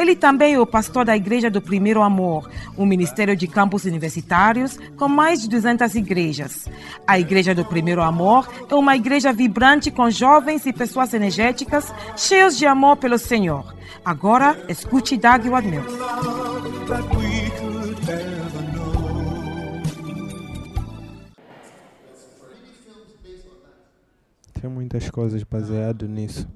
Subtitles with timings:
[0.00, 4.78] Ele também é o pastor da Igreja do Primeiro Amor, um ministério de campos universitários
[4.96, 6.66] com mais de 200 igrejas.
[7.06, 12.56] A Igreja do Primeiro Amor é uma igreja vibrante com jovens e pessoas energéticas, cheios
[12.56, 13.74] de amor pelo Senhor.
[14.02, 15.92] Agora, escute Doug Wadmills.
[24.58, 26.48] Tem muitas coisas baseadas nisso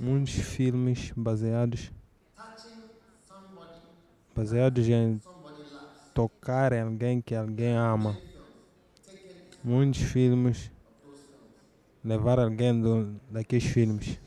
[0.00, 1.90] muitos filmes baseados
[4.34, 5.20] baseados em
[6.14, 8.18] tocar em alguém que alguém ama.
[9.62, 10.70] Muitos filmes
[12.04, 14.18] levar alguém do, daqueles filmes.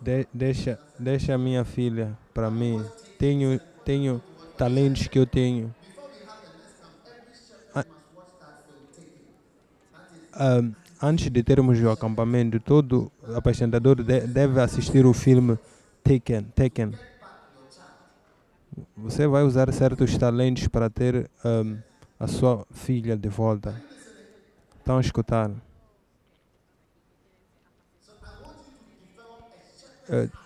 [0.00, 2.90] De, deixa, deixa minha filha para mim.
[3.18, 4.22] Tenho, tenho
[4.56, 5.74] talentos que eu tenho.
[7.74, 7.84] Ah,
[10.32, 10.62] ah,
[11.02, 15.58] antes de termos o acampamento, todo apresentador deve assistir o filme
[16.02, 16.42] Taken.
[16.54, 16.92] Taken.
[18.96, 21.78] Você vai usar certos talentos para ter um,
[22.18, 23.80] a sua filha de volta.
[24.78, 25.50] Estão a escutar?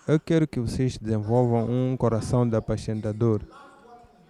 [0.08, 3.42] Eu quero que vocês desenvolvam um coração de apacentador.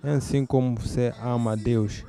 [0.02, 2.04] É assim como você ama a Deus.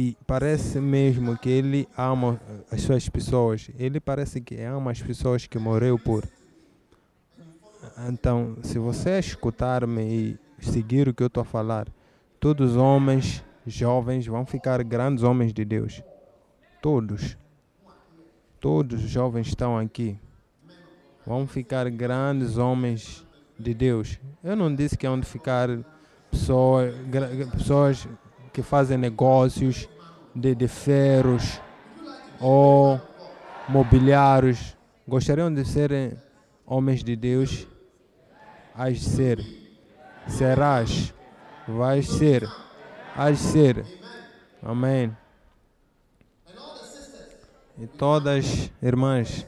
[0.00, 3.68] E parece mesmo que ele ama as suas pessoas.
[3.76, 6.22] Ele parece que ama as pessoas que morreu por.
[8.08, 11.88] Então, se você escutar-me e seguir o que eu estou a falar,
[12.38, 16.00] todos os homens jovens vão ficar grandes homens de Deus.
[16.80, 17.36] Todos.
[18.60, 20.16] Todos os jovens estão aqui.
[21.26, 23.26] Vão ficar grandes homens
[23.58, 24.20] de Deus.
[24.44, 25.68] Eu não disse que vão ficar
[26.30, 26.94] pessoas,
[27.52, 28.08] pessoas
[28.52, 29.88] que fazem negócios
[30.34, 31.60] de, de ferros
[32.40, 33.00] ou
[33.68, 36.12] mobiliários gostariam de serem
[36.66, 37.66] homens de Deus,
[38.74, 39.38] hás de ser,
[40.26, 41.14] serás,
[41.66, 42.48] vais ser,
[43.16, 43.86] hás de ser.
[44.62, 45.16] Amém.
[47.78, 49.46] E todas irmãs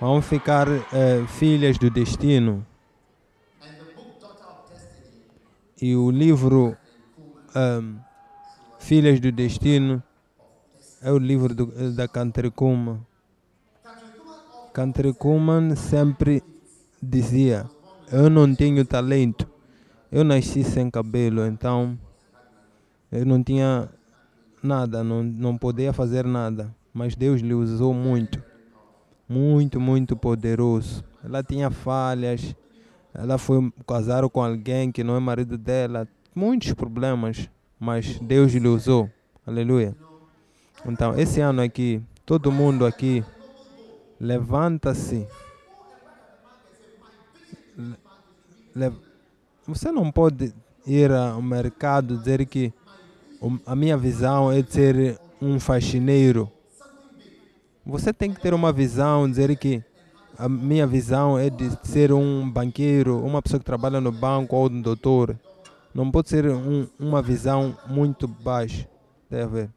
[0.00, 2.66] vão ficar eh, filhas do destino.
[5.80, 6.76] E o livro
[7.54, 7.98] um,
[8.82, 10.02] Filhas do Destino
[11.00, 13.06] é o livro do, da Cantricuma.
[14.74, 16.42] Cantricuma sempre
[17.00, 17.64] dizia:
[18.10, 19.48] Eu não tenho talento.
[20.10, 21.96] Eu nasci sem cabelo, então
[23.10, 23.88] eu não tinha
[24.60, 26.74] nada, não, não podia fazer nada.
[26.92, 28.42] Mas Deus lhe usou muito,
[29.28, 31.04] muito, muito poderoso.
[31.24, 32.54] Ela tinha falhas,
[33.14, 37.48] ela foi casar com alguém que não é marido dela, muitos problemas,
[37.82, 39.10] mas Deus lhe usou.
[39.44, 39.92] Aleluia.
[40.86, 43.24] Então, esse ano aqui, todo mundo aqui,
[44.20, 45.26] levanta-se.
[49.66, 50.54] Você não pode
[50.86, 52.72] ir ao mercado dizer que
[53.66, 56.48] a minha visão é de ser um faxineiro.
[57.84, 59.82] Você tem que ter uma visão, dizer que
[60.38, 64.70] a minha visão é de ser um banqueiro, uma pessoa que trabalha no banco ou
[64.70, 65.36] um doutor.
[65.94, 68.88] Não pode ser um, uma visão muito baixa.
[69.28, 69.70] Deve ver.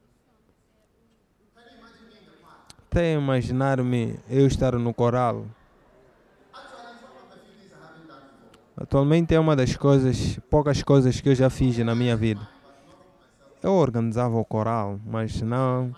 [2.90, 5.46] Até imaginar-me eu estar no coral.
[8.78, 12.48] Atualmente é uma das coisas, poucas coisas que eu já fiz na minha vida.
[13.62, 15.94] Eu organizava o coral, mas não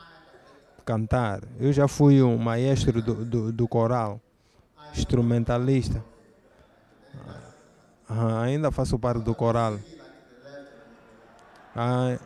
[0.86, 1.42] cantar.
[1.60, 4.22] Eu já fui um maestro do, do, do coral,
[4.96, 6.04] instrumentalista.
[8.10, 9.78] Ah, ainda faço parte do coral.
[11.80, 12.18] Ah,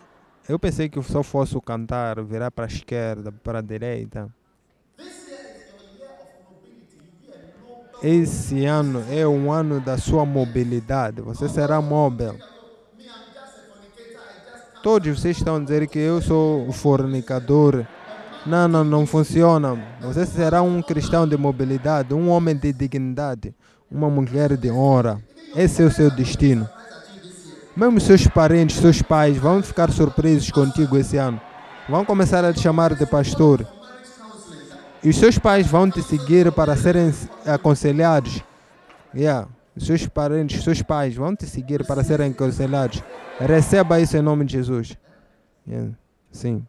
[0.47, 4.33] eu pensei que só fosse cantar, virar para a esquerda, para a direita.
[8.01, 11.19] Esse ano é um ano da sua mobilidade.
[11.21, 12.37] Você será móvel.
[14.81, 17.85] Todos vocês estão dizer que eu sou o fornicador.
[18.45, 19.77] Não, não, não funciona.
[19.99, 23.53] Você será um cristão de mobilidade, um homem de dignidade,
[23.91, 25.21] uma mulher de honra.
[25.53, 26.69] Esse é o seu destino.
[27.75, 31.39] Mesmo seus parentes, seus pais vão ficar surpresos contigo esse ano.
[31.87, 33.65] Vão começar a te chamar de pastor.
[35.03, 37.13] E os seus pais vão te seguir para serem
[37.45, 38.43] aconselhados.
[39.15, 39.47] Yeah.
[39.75, 43.01] os seus parentes, os seus pais vão te seguir para serem aconselhados.
[43.39, 44.97] Receba isso em nome de Jesus.
[45.67, 45.91] Yeah.
[46.31, 46.67] Sim.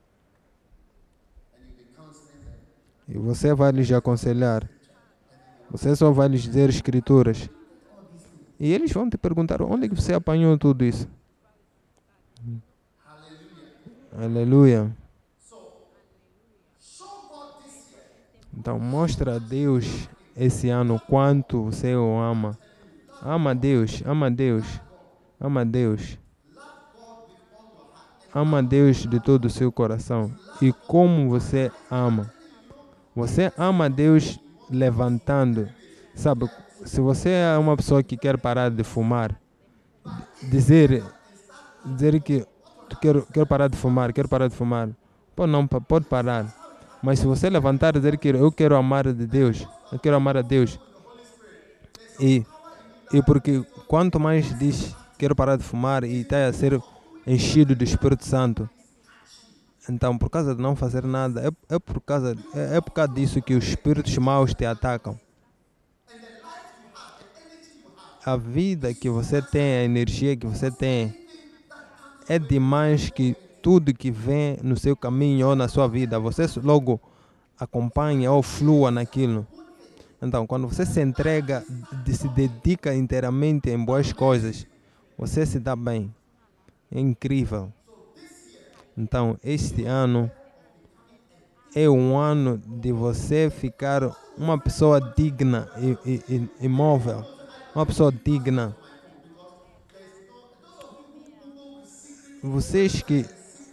[3.09, 4.69] E você vai lhes aconselhar.
[5.71, 7.51] Você só vai lhes dizer escrituras.
[8.63, 11.09] E eles vão te perguntar onde é que você apanhou tudo isso.
[14.17, 14.97] Aleluia.
[18.57, 22.57] Então mostra a Deus esse ano quanto você o ama.
[23.21, 24.65] Ama Deus, ama Deus,
[25.41, 26.17] ama Deus.
[28.33, 30.33] Ama Deus de todo o seu coração.
[30.61, 32.33] E como você ama.
[33.13, 34.39] Você ama Deus
[34.71, 35.69] levantando.
[36.15, 36.49] Sabe,
[36.85, 39.39] se você é uma pessoa que quer parar de fumar,
[40.43, 41.03] dizer,
[41.85, 42.47] dizer que
[43.01, 44.91] quero, quero parar de fumar, quero parar de fumar,
[45.35, 46.47] pode, não, pode parar.
[47.03, 50.37] Mas se você levantar e dizer que eu quero amar a Deus, eu quero amar
[50.37, 50.79] a Deus,
[52.21, 52.45] e,
[53.13, 56.81] e porque quanto mais diz quero parar de fumar e está a ser
[57.27, 58.69] enchido do Espírito Santo,
[59.89, 63.13] então, por causa de não fazer nada, é, é, por, causa, é, é por causa
[63.13, 65.19] disso que os espíritos maus te atacam.
[68.25, 71.15] A vida que você tem, a energia que você tem,
[72.29, 77.01] é demais que tudo que vem no seu caminho ou na sua vida, você logo
[77.59, 79.47] acompanha ou flua naquilo.
[80.21, 81.65] Então, quando você se entrega,
[82.07, 84.67] se dedica inteiramente em boas coisas,
[85.19, 86.15] você se dá bem.
[86.91, 87.73] É incrível.
[88.97, 90.31] Então, este ano
[91.75, 97.25] é um ano de você ficar uma pessoa digna e, e, e imóvel,
[97.75, 98.77] uma pessoa digna.
[102.43, 103.25] Vocês que,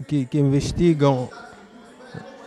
[0.08, 1.30] que, que investigam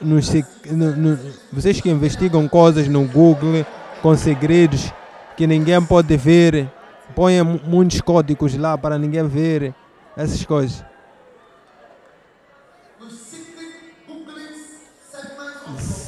[0.00, 0.32] nos,
[0.70, 1.18] no, no,
[1.52, 3.66] vocês que investigam coisas no Google
[4.00, 4.92] com segredos
[5.36, 6.70] que ninguém pode ver,
[7.14, 9.74] põem muitos códigos lá para ninguém ver
[10.16, 10.84] essas coisas.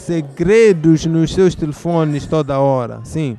[0.04, 3.38] segredos nos seus telefones toda hora, sim.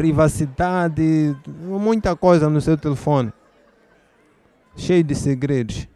[0.00, 3.30] Privacidade, muita coisa no seu telefone.
[4.74, 5.86] Cheio de segredos.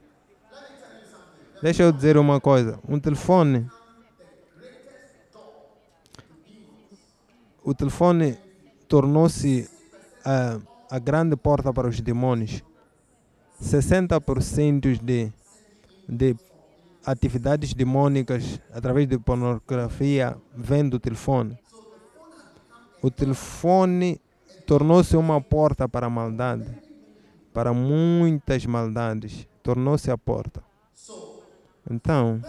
[1.62, 2.78] Deixa eu dizer uma coisa.
[2.86, 3.66] Um telefone.
[7.64, 8.36] O telefone
[8.86, 9.70] tornou-se
[10.22, 10.58] a,
[10.90, 12.62] a grande porta para os demônios.
[13.58, 15.32] 60% de,
[16.06, 16.36] de
[17.06, 21.58] atividades demônicas através de pornografia vem do telefone.
[23.04, 24.18] O telefone
[24.66, 26.64] tornou-se uma porta para a maldade,
[27.52, 29.46] para muitas maldades.
[29.62, 30.62] Tornou-se a porta.
[31.90, 32.40] Então,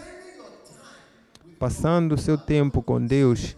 [1.60, 3.58] passando o seu tempo com Deus,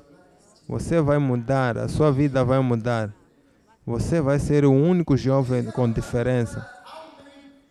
[0.68, 3.14] você vai mudar, a sua vida vai mudar.
[3.86, 6.68] Você vai ser o único jovem com diferença.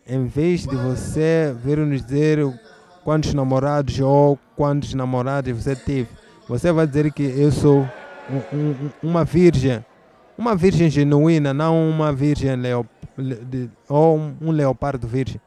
[0.06, 2.38] Em vez de você vir nos dizer
[3.02, 6.10] quantos namorados ou quantos namorados você teve.
[6.48, 7.84] Você vai dizer que eu sou
[8.30, 9.84] um, um, uma virgem,
[10.36, 12.86] uma virgem genuína, não uma virgem leo,
[13.16, 15.40] de, ou um leopardo virgem.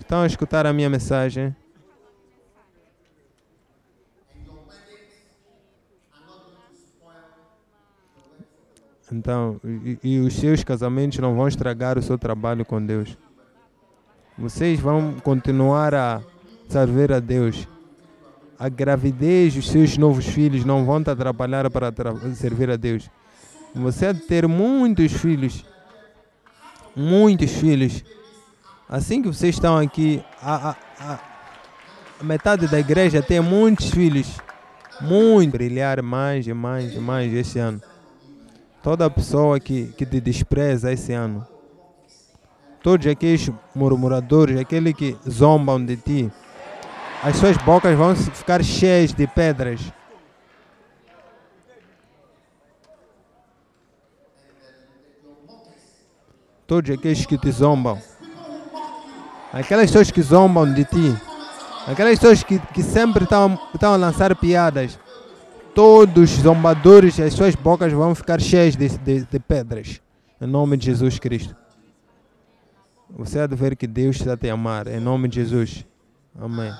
[0.00, 1.54] Estão a escutar a minha mensagem?
[9.10, 13.16] Então, e, e, os seus casamentos não vão estragar o seu trabalho com Deus.
[14.36, 16.20] Vocês vão continuar a
[16.68, 17.68] servir a Deus.
[18.58, 21.92] A gravidez dos seus novos filhos não vão te atrapalhar para
[22.34, 23.10] servir a Deus.
[23.74, 25.64] Você ter muitos filhos,
[26.94, 28.04] muitos filhos.
[28.88, 31.20] Assim que vocês estão aqui, a, a,
[32.20, 34.38] a metade da igreja tem muitos filhos.
[35.00, 35.52] Muito.
[35.52, 37.80] Brilhar mais e mais e mais esse ano.
[38.82, 41.46] Toda pessoa que, que te despreza esse ano.
[42.82, 46.32] Todos aqueles murmuradores, aqueles que zombam de ti.
[47.24, 49.80] As suas bocas vão ficar cheias de pedras.
[56.66, 57.98] Todos aqueles que te zombam.
[59.50, 61.16] Aquelas pessoas que zombam de ti.
[61.86, 64.98] Aquelas pessoas que, que sempre estão a lançar piadas
[65.74, 70.00] todos os zombadores, as suas bocas vão ficar cheias de, de, de pedras.
[70.38, 71.56] Em nome de Jesus Cristo.
[73.16, 74.86] Você há de ver que Deus está te amar.
[74.88, 75.86] Em nome de Jesus.
[76.40, 76.74] Amém.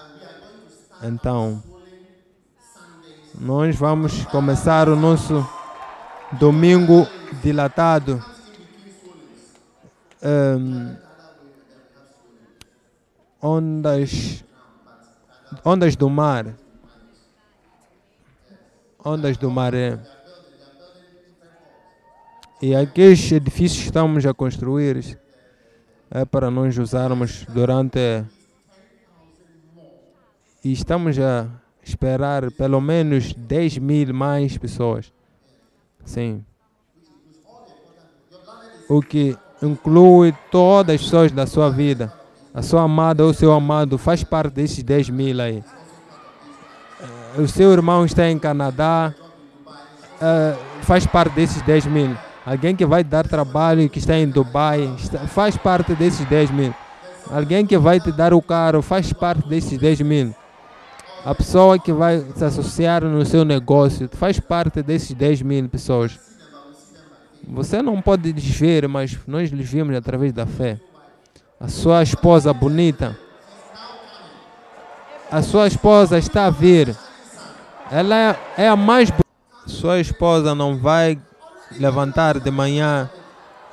[1.03, 1.63] Então,
[3.39, 5.47] nós vamos começar o nosso
[6.33, 7.07] domingo
[7.43, 8.25] dilatado.
[10.23, 10.97] Um,
[13.41, 14.45] ondas
[15.65, 16.47] ondas do mar.
[19.05, 19.99] Ondas do mar é.
[22.61, 25.19] E aqueles edifícios que estamos a construir
[26.11, 28.25] é para nós usarmos durante.
[30.65, 31.47] E estamos a
[31.83, 35.13] esperar pelo menos 10 mil mais pessoas.
[36.05, 36.43] Sim.
[38.89, 42.11] O que inclui todas as pessoas da sua vida.
[42.55, 45.63] A sua amada ou seu amado faz parte desses 10 mil aí.
[47.01, 49.13] Eh, o seu irmão está em Canadá,
[49.67, 52.17] uh, faz parte desses 10 mil.
[52.47, 54.95] Alguém que vai dar trabalho, que está em Dubai,
[55.29, 56.75] faz parte desses 10 mil.
[57.31, 60.35] Alguém que vai te dar o carro, faz parte desses 10 mil.
[61.25, 66.21] A pessoa que vai se associar no seu negócio, faz parte desses 10 mil pessoas.
[67.49, 70.79] Você não pode lhes ver, mas nós lhes vimos através da fé.
[71.59, 73.19] A sua esposa bonita.
[75.31, 76.95] A sua esposa está a vir.
[77.91, 79.11] Ela é, a mais
[79.67, 81.19] Sua esposa não vai
[81.79, 83.09] levantar de manhã,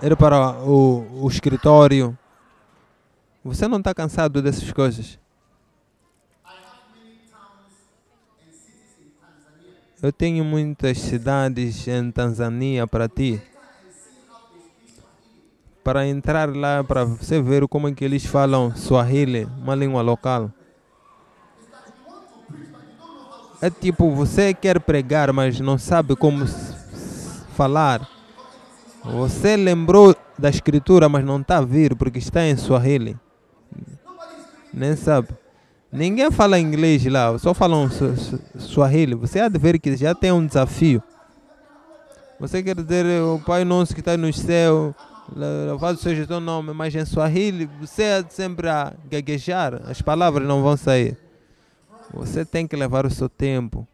[0.02, 2.18] ir para o, o escritório.
[3.44, 5.20] Você não está cansado dessas coisas?
[10.02, 13.42] Eu tenho muitas cidades em Tanzânia para ti
[15.84, 20.52] para entrar lá para você ver como é que eles falam Swahili, uma língua local.
[23.62, 26.46] É tipo, você quer pregar, mas não sabe como
[27.56, 28.08] falar.
[29.04, 33.18] Você lembrou da escritura, mas não está a vir porque está em Swahili.
[34.74, 35.30] Nem sabe.
[35.92, 37.90] Ninguém fala inglês lá, só falam
[38.58, 39.14] Swahili.
[39.16, 41.04] Você há de ver que já tem um desafio.
[42.40, 44.96] Você quer dizer o Pai Nosso que está no céu,
[45.34, 50.48] Louvado seja o teu nome, mas em Swahili você é sempre a gaguejar, as palavras
[50.48, 51.18] não vão sair.
[52.14, 53.88] Você tem que levar o seu tempo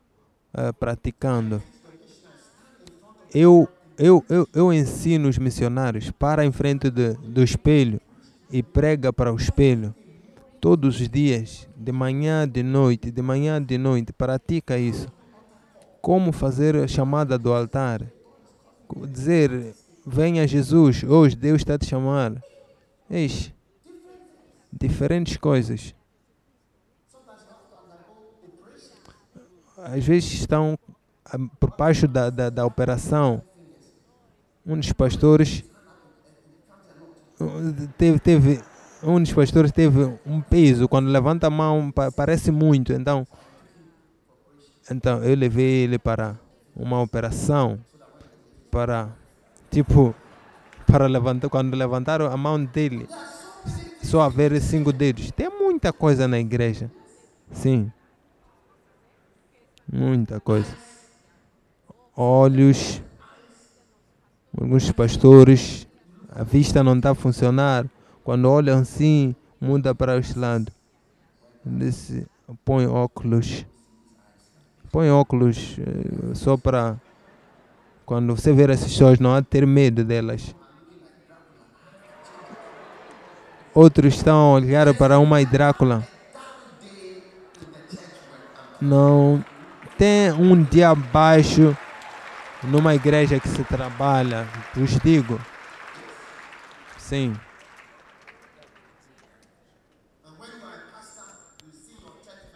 [0.54, 1.62] uh, praticando.
[3.34, 3.68] Eu,
[4.00, 8.02] eu, eu, eu ensino os missionários para em frente de, do espelho
[8.52, 9.94] e prega para o espelho
[10.60, 14.12] todos os dias, de manhã, de noite, de manhã, de noite.
[14.14, 15.08] Pratica isso.
[16.02, 18.06] Como fazer a chamada do altar.
[19.10, 22.42] Dizer Venha Jesus, hoje Deus está te chamando.
[23.10, 23.54] Eis,
[24.72, 25.94] diferentes coisas.
[29.78, 30.80] Às vezes estão
[31.26, 33.42] ah, por baixo da, da, da operação.
[34.66, 35.64] Um dos pastores
[37.98, 38.62] teve, teve
[39.04, 43.28] um dos pastores teve um peso quando levanta a mão parece muito então
[44.90, 46.36] então eu levei ele para
[46.76, 47.80] uma operação
[48.72, 49.10] para
[49.70, 50.16] Tipo,
[50.86, 53.08] para levantar, quando levantaram a mão dele,
[54.02, 55.32] só haver cinco dedos.
[55.32, 56.90] Tem muita coisa na igreja.
[57.52, 57.92] Sim.
[59.92, 60.76] Muita coisa.
[62.16, 63.02] Olhos.
[64.60, 65.88] Alguns pastores,
[66.30, 67.86] a vista não está a funcionar.
[68.28, 70.70] Quando olham assim, muda para este lado.
[71.66, 72.28] Disse,
[72.66, 73.66] põe óculos.
[74.92, 76.98] Põe óculos eh, só para
[78.06, 80.54] quando você ver essas pessoas, não há de ter medo delas.
[83.74, 86.06] Outros estão a olhar para uma Drácula.
[88.82, 89.42] Não
[89.98, 91.78] tem um dia abaixo
[92.62, 95.40] numa igreja que se trabalha, vos digo.
[96.98, 97.34] Sim.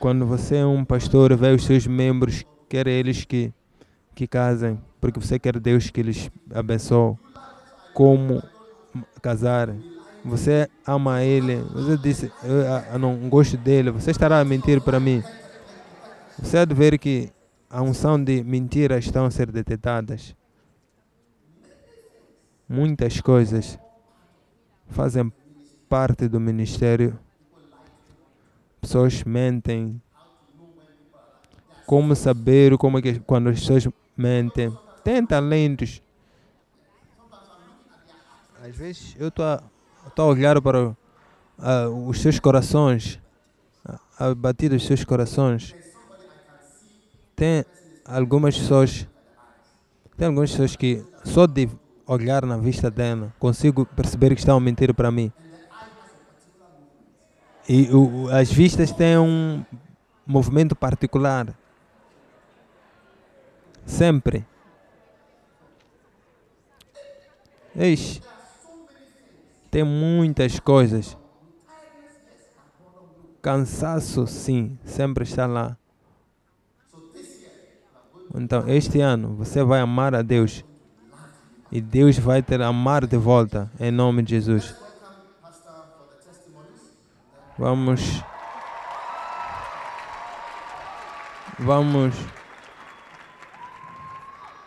[0.02, 3.54] Quando você é um pastor, vê os seus membros, quer eles que,
[4.14, 7.18] que casem porque você quer Deus que eles abençoe.
[7.92, 8.42] Como
[9.20, 9.76] casar?
[10.24, 11.56] Você ama Ele.
[11.74, 12.62] Você disse, eu,
[12.94, 13.90] eu não gosto dele.
[13.90, 15.24] Você estará a mentir para mim.
[16.38, 17.32] Você há de ver que
[17.68, 20.36] a unção de mentiras estão a ser detectadas.
[22.70, 23.80] Muitas coisas
[24.88, 25.34] fazem
[25.90, 27.18] parte do ministério.
[28.82, 30.02] Pessoas mentem.
[31.86, 34.76] Como saber como é que quando as pessoas mentem?
[35.04, 36.02] tem talentos.
[38.64, 43.20] Às vezes eu estou a, olhar para uh, os seus corações,
[44.20, 45.76] a batida dos seus corações.
[47.36, 47.66] Tem
[48.06, 49.08] algumas pessoas,
[50.16, 51.70] tem algumas pessoas que só de
[52.06, 55.32] olhar na vista dela consigo perceber que estão a mentir para mim.
[57.74, 59.64] E o, as vistas têm um
[60.28, 61.58] movimento particular.
[63.86, 64.46] Sempre.
[67.74, 68.22] Eixe,
[69.72, 71.18] tem muitas coisas.
[73.42, 75.78] cansaço, sim, sempre está lá.
[78.36, 80.66] Então, este ano, você vai amar a Deus.
[81.72, 84.91] E Deus vai te amar de volta, em nome de Jesus.
[87.58, 88.24] Vamos.
[91.60, 92.16] Vamos.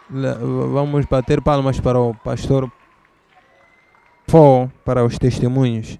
[0.08, 2.70] Vamos bater palmas para o pastor
[4.26, 5.98] Paul para os testemunhos.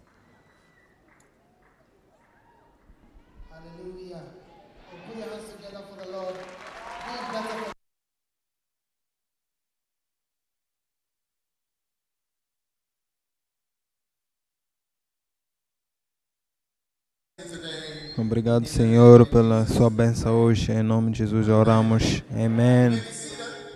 [18.26, 20.72] Obrigado, Senhor, pela sua bênção hoje.
[20.72, 22.22] Em nome de Jesus oramos.
[22.32, 22.98] Amém.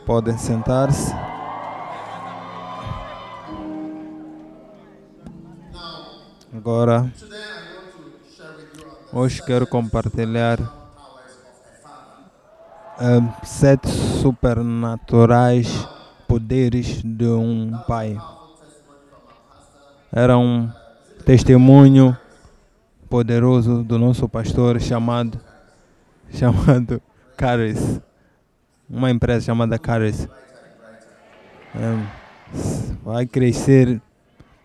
[0.07, 1.15] Podem sentar-se.
[6.57, 7.13] Agora,
[9.13, 10.59] hoje quero compartilhar
[12.99, 15.87] eh, sete supernaturais
[16.27, 18.19] poderes de um pai.
[20.11, 20.71] Era um
[21.27, 22.17] testemunho
[23.09, 25.41] poderoso do nosso pastor chamado
[26.31, 27.01] chamado
[27.37, 28.01] Caris.
[28.89, 30.29] Uma empresa chamada Caris.
[31.75, 34.01] Em, vai crescer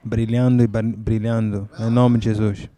[0.03, 2.69] brilhando e brilhando em nome de Jesus.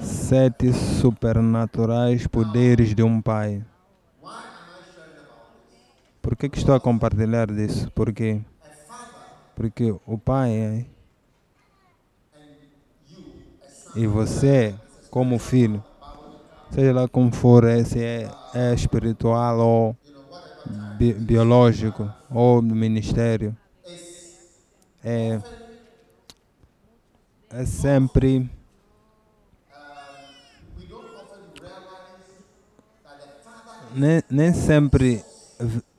[0.00, 3.64] Sete supernaturais poderes de um pai.
[6.22, 7.90] Por que, que estou a compartilhar disso?
[7.94, 8.40] Porque
[9.58, 10.86] porque o pai é.
[13.94, 14.78] E você,
[15.10, 15.82] como filho,
[16.70, 19.96] seja lá como for, é, se é, é espiritual ou
[20.64, 23.56] bi- biológico ou do ministério,
[25.02, 25.40] é,
[27.50, 28.48] é sempre.
[33.92, 35.24] Nem, nem sempre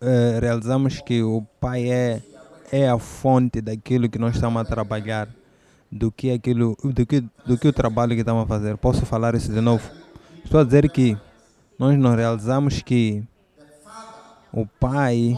[0.01, 2.21] eh, realizamos que o pai é
[2.71, 5.27] é a fonte daquilo que nós estamos a trabalhar,
[5.91, 8.77] do que aquilo, do que, do que o trabalho que estamos a fazer.
[8.77, 9.89] Posso falar isso de novo?
[10.43, 11.17] Estou a dizer que
[11.77, 13.23] nós não realizamos que
[14.51, 15.37] o Pai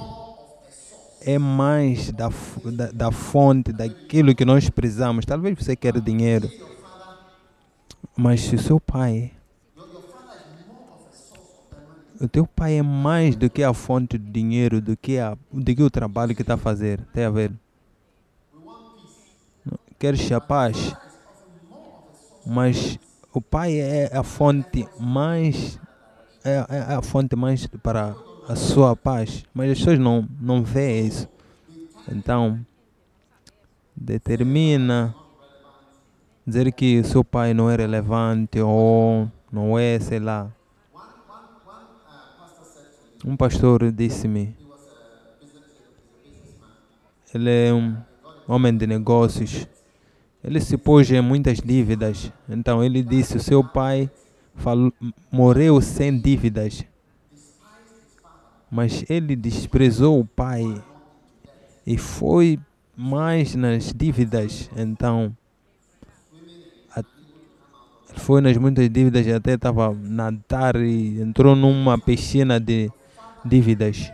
[1.22, 2.30] é mais da,
[2.65, 5.26] da, da fonte daquilo que nós precisamos.
[5.26, 6.50] Talvez você queira dinheiro,
[8.15, 9.32] mas se o seu pai
[12.22, 15.76] o teu pai é mais do que a fonte de dinheiro, do que, a, do
[15.76, 17.02] que o trabalho que está a fazer.
[17.12, 17.52] Tem a ver?
[19.98, 20.96] Queres a paz?
[22.46, 23.00] Mas
[23.34, 25.80] o pai é a fonte mais.
[26.44, 28.16] É, é a fonte mais para
[28.48, 29.44] a sua paz.
[29.52, 31.28] Mas as pessoas não, não veem isso.
[32.12, 32.60] Então,
[33.96, 35.16] determina
[36.46, 40.52] dizer que o seu pai não é relevante ou não é, sei lá,
[43.26, 44.56] um pastor disse-me,
[47.34, 47.96] ele é um
[48.48, 49.68] homem de negócios,
[50.44, 54.10] ele se pôs em muitas dívidas, então ele disse, o seu pai
[54.56, 54.92] falou,
[55.32, 56.84] morreu sem dívidas,
[58.70, 60.82] mas ele desprezou o pai
[61.86, 62.60] e foi
[62.96, 65.36] mais nas dívidas, então
[68.16, 72.92] foi nas muitas dívidas e até estava nadar e entrou numa piscina de
[73.45, 74.12] dívidas.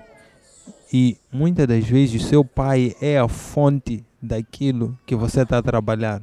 [0.91, 6.21] E muitas das vezes seu pai é a fonte daquilo que você está a trabalhar.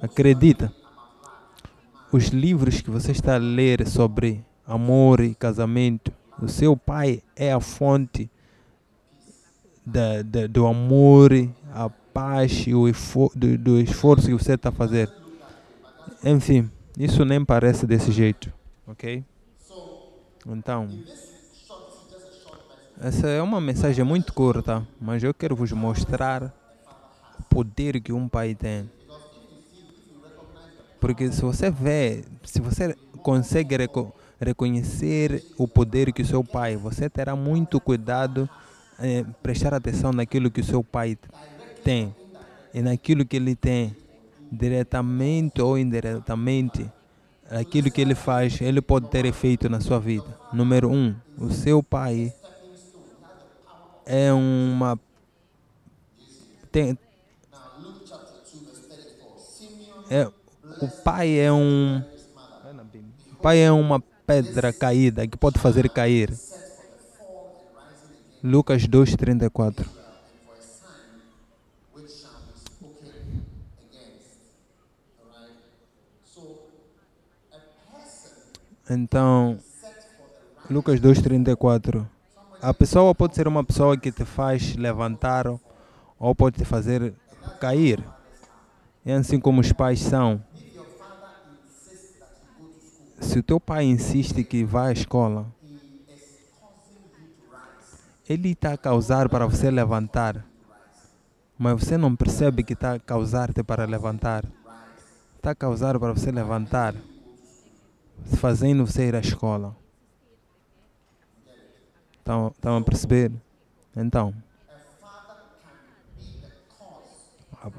[0.00, 0.72] Acredita?
[2.10, 7.52] Os livros que você está a ler sobre amor e casamento, o seu pai é
[7.52, 8.30] a fonte
[9.84, 11.30] da, da, do amor,
[11.72, 15.10] a paz e o esfor do, do esforço que você está a fazer.
[16.24, 18.52] Enfim, isso nem parece desse jeito,
[18.86, 19.24] ok?
[20.46, 20.88] Então,
[23.02, 26.54] essa é uma mensagem muito curta, mas eu quero vos mostrar
[27.38, 28.88] o poder que um pai tem.
[31.00, 36.76] Porque se você vê, se você consegue reco- reconhecer o poder que o seu pai,
[36.76, 38.48] você terá muito cuidado
[39.00, 41.18] em prestar atenção naquilo que o seu pai
[41.82, 42.14] tem
[42.72, 43.96] e naquilo que ele tem,
[44.50, 46.88] diretamente ou indiretamente,
[47.50, 50.38] aquilo que ele faz, ele pode ter efeito na sua vida.
[50.52, 52.32] Número um, o seu pai
[54.06, 54.98] é uma.
[56.70, 56.98] Tem,
[60.10, 60.30] é,
[60.80, 62.02] o pai é um.
[63.32, 66.32] O pai é uma pedra caída que pode fazer cair.
[68.42, 69.86] Lucas 2,34.
[78.90, 79.58] Então,
[80.68, 82.06] Lucas 2,34.
[82.62, 85.48] A pessoa pode ser uma pessoa que te faz levantar
[86.16, 87.12] ou pode te fazer
[87.58, 88.00] cair.
[89.04, 90.40] É assim como os pais são.
[93.20, 95.52] Se o teu pai insiste que vá à escola,
[98.28, 100.44] ele está a causar para você levantar,
[101.58, 104.44] mas você não percebe que está a causar-te para levantar.
[105.34, 106.94] Está a causar para você levantar,
[108.36, 109.81] fazendo você ir à escola.
[112.22, 113.32] Estão, estão a perceber?
[113.96, 114.32] Então,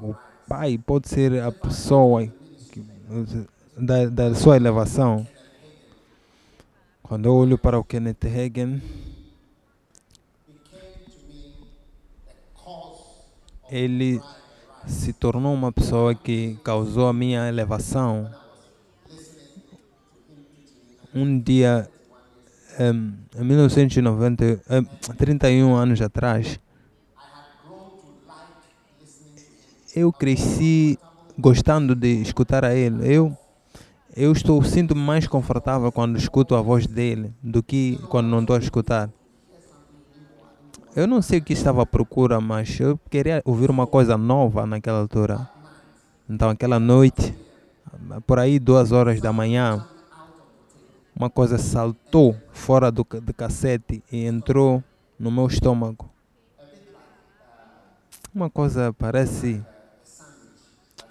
[0.02, 0.14] o
[0.46, 2.26] pai pode ser a pessoa
[2.70, 2.84] que,
[3.74, 5.26] da, da sua elevação.
[7.02, 8.82] Quando eu olho para o Kenneth Hagen,
[13.70, 14.20] ele
[14.86, 18.30] se tornou uma pessoa que causou a minha elevação.
[21.14, 21.88] Um dia,
[22.78, 24.84] em, em 1990, em,
[25.16, 26.58] 31 anos atrás,
[29.94, 30.98] eu cresci
[31.38, 33.06] gostando de escutar a ele.
[33.06, 33.36] Eu
[34.16, 38.54] eu estou sinto mais confortável quando escuto a voz dele do que quando não estou
[38.54, 39.10] a escutar.
[40.94, 44.64] Eu não sei o que estava à procura, mas eu queria ouvir uma coisa nova
[44.64, 45.50] naquela altura.
[46.30, 47.34] Então, aquela noite,
[48.24, 49.84] por aí duas horas da manhã,
[51.24, 54.84] uma coisa saltou fora do, do cassete e entrou
[55.18, 56.10] no meu estômago.
[58.34, 59.64] Uma coisa parece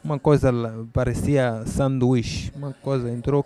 [0.03, 0.53] uma coisa
[0.93, 3.43] parecia sanduíche, uma coisa entrou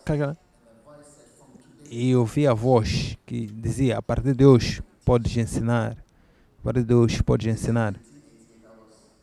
[1.90, 5.96] e eu ouvi a voz que dizia: A partir de hoje podes ensinar,
[6.60, 7.96] a partir de hoje podes ensinar.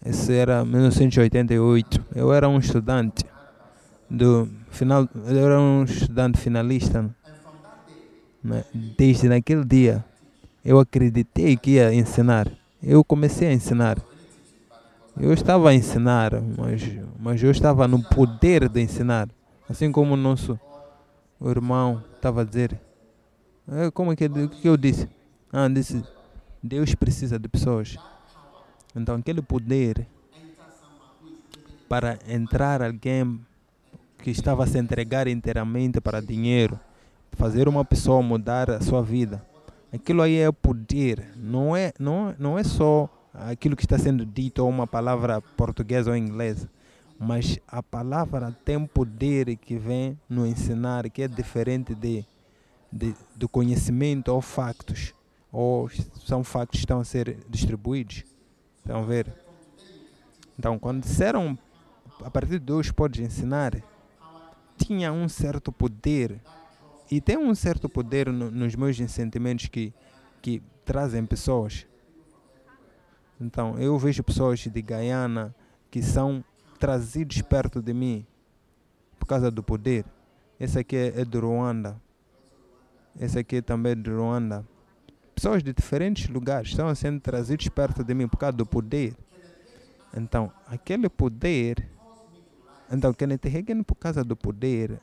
[0.03, 2.07] Esse era 1988.
[2.15, 3.23] Eu era um estudante
[4.09, 7.15] do final, eu era um estudante finalista.
[8.45, 8.63] Né?
[8.75, 10.05] Desde naquele dia
[10.63, 12.47] eu acreditei que ia ensinar.
[12.83, 13.99] Eu comecei a ensinar.
[15.19, 16.83] Eu estava a ensinar, mas,
[17.19, 19.29] mas eu estava no poder de ensinar.
[19.69, 20.59] Assim como o nosso
[21.41, 22.79] irmão estava a dizer.
[23.67, 25.09] É, como é que, que eu disse?
[25.53, 26.03] Ah, disse,
[26.63, 27.97] Deus precisa de pessoas.
[28.95, 30.07] Então aquele poder
[31.89, 33.41] para entrar alguém
[34.19, 36.79] que estava a se entregar inteiramente para dinheiro,
[37.35, 39.45] fazer uma pessoa mudar a sua vida.
[39.93, 44.61] Aquilo aí é poder, não é, não, não é só aquilo que está sendo dito
[44.61, 46.69] ou uma palavra portuguesa ou inglesa,
[47.19, 52.25] mas a palavra tem poder que vem no ensinar, que é diferente de,
[52.93, 55.15] de do conhecimento ou factos,
[55.53, 55.89] ou
[56.25, 58.25] são factos que estão a ser distribuídos.
[58.79, 59.33] Estão a ver?
[60.59, 61.57] Então, quando disseram
[62.23, 63.75] a partir de hoje pode ensinar,
[64.77, 66.41] tinha um certo poder
[67.17, 69.93] e tem um certo poder no, nos meus sentimentos que,
[70.43, 71.87] que trazem pessoas
[73.41, 75.55] então, eu vejo pessoas de Guyana
[75.91, 76.45] que são
[76.79, 78.27] trazidos perto de mim
[79.19, 80.05] por causa do poder.
[80.59, 82.01] Esse aqui é, é de Ruanda.
[83.19, 84.65] Esse aqui também é de Ruanda.
[85.35, 89.17] Pessoas de diferentes lugares estão sendo trazidos perto de mim por causa do poder.
[90.17, 91.89] Então, aquele poder.
[92.91, 95.01] Então, Kenneth Hagin, por causa do poder,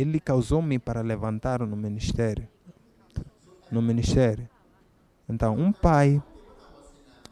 [0.00, 2.48] ele causou-me para levantar no ministério.
[3.70, 4.48] No ministério.
[5.28, 6.22] Então, um pai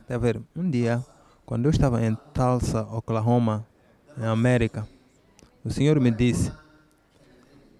[0.06, 0.40] Tá ver?
[0.54, 1.04] Um dia,
[1.44, 3.66] quando eu estava em Tulsa, Oklahoma,
[4.16, 4.86] na América,
[5.64, 6.52] o Senhor me disse,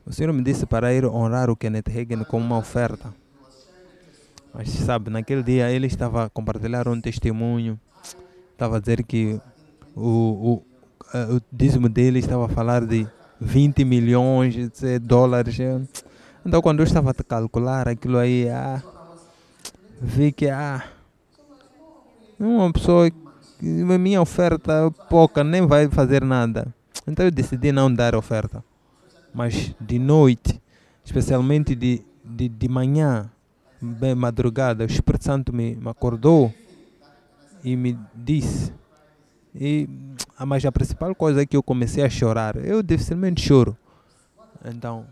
[0.04, 3.14] o Senhor me disse para ir honrar o Kenneth Hagin com uma oferta.
[4.52, 7.78] Mas sabe, naquele dia ele estava a compartilhar um testemunho,
[8.50, 9.40] estava a dizer que
[9.94, 10.62] o, o,
[11.14, 13.06] eh, o dízimo dele estava a falar de
[13.40, 15.58] 20 milhões de dólares.
[16.44, 18.82] Então quando eu estava a calcular aquilo aí, ah,
[20.00, 20.84] vi que ah,
[22.38, 23.10] uma pessoa
[23.60, 26.74] minha oferta é pouca, nem vai fazer nada.
[27.06, 28.62] Então eu decidi não dar oferta.
[29.32, 30.60] Mas de noite,
[31.04, 33.30] especialmente de, de, de manhã,
[33.80, 36.52] bem madrugada, o Espírito Santo me, me acordou
[37.62, 38.72] e me disse.
[39.58, 39.88] E,
[40.46, 42.56] mas a principal coisa é que eu comecei a chorar.
[42.56, 43.76] Eu dificilmente choro.
[44.64, 45.06] Então,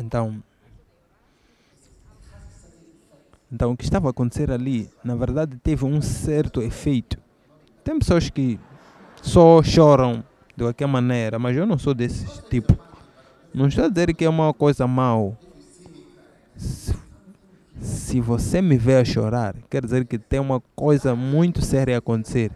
[0.00, 0.40] Então,
[3.52, 7.18] então, o que estava a acontecer ali, na verdade, teve um certo efeito.
[7.82, 8.60] Tem pessoas que
[9.20, 10.24] só choram
[10.56, 12.78] de qualquer maneira, mas eu não sou desse tipo.
[13.52, 15.36] Não estou a dizer que é uma coisa mal.
[17.80, 21.98] Se, você me vê a chorar, quer dizer que tem uma coisa muito séria a
[21.98, 22.50] acontecer.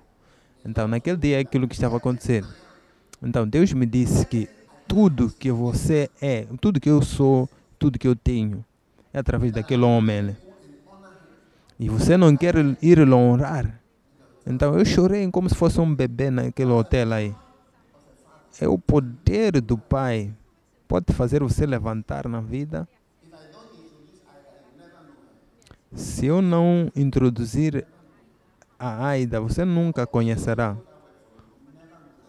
[0.65, 2.45] Então, naquele dia é aquilo que estava a acontecer.
[3.23, 4.49] Então, Deus me disse que
[4.87, 8.65] tudo que você é, tudo que eu sou, tudo que eu tenho,
[9.13, 10.37] é através daquele homem.
[11.79, 13.81] E você não quer ir honrar.
[14.47, 17.35] Então, eu chorei como se fosse um bebê naquele hotel aí.
[18.61, 20.33] É o poder do Pai.
[20.89, 22.89] Pode fazer você levantar na vida.
[25.95, 27.87] Se eu não introduzir
[28.79, 30.77] a Aida, você nunca conhecerá.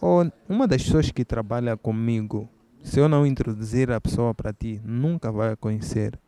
[0.02, 2.50] Ou uma das pessoas que trabalha comigo,
[2.84, 6.20] se eu não introduzir a pessoa para ti, nunca vai conhecer.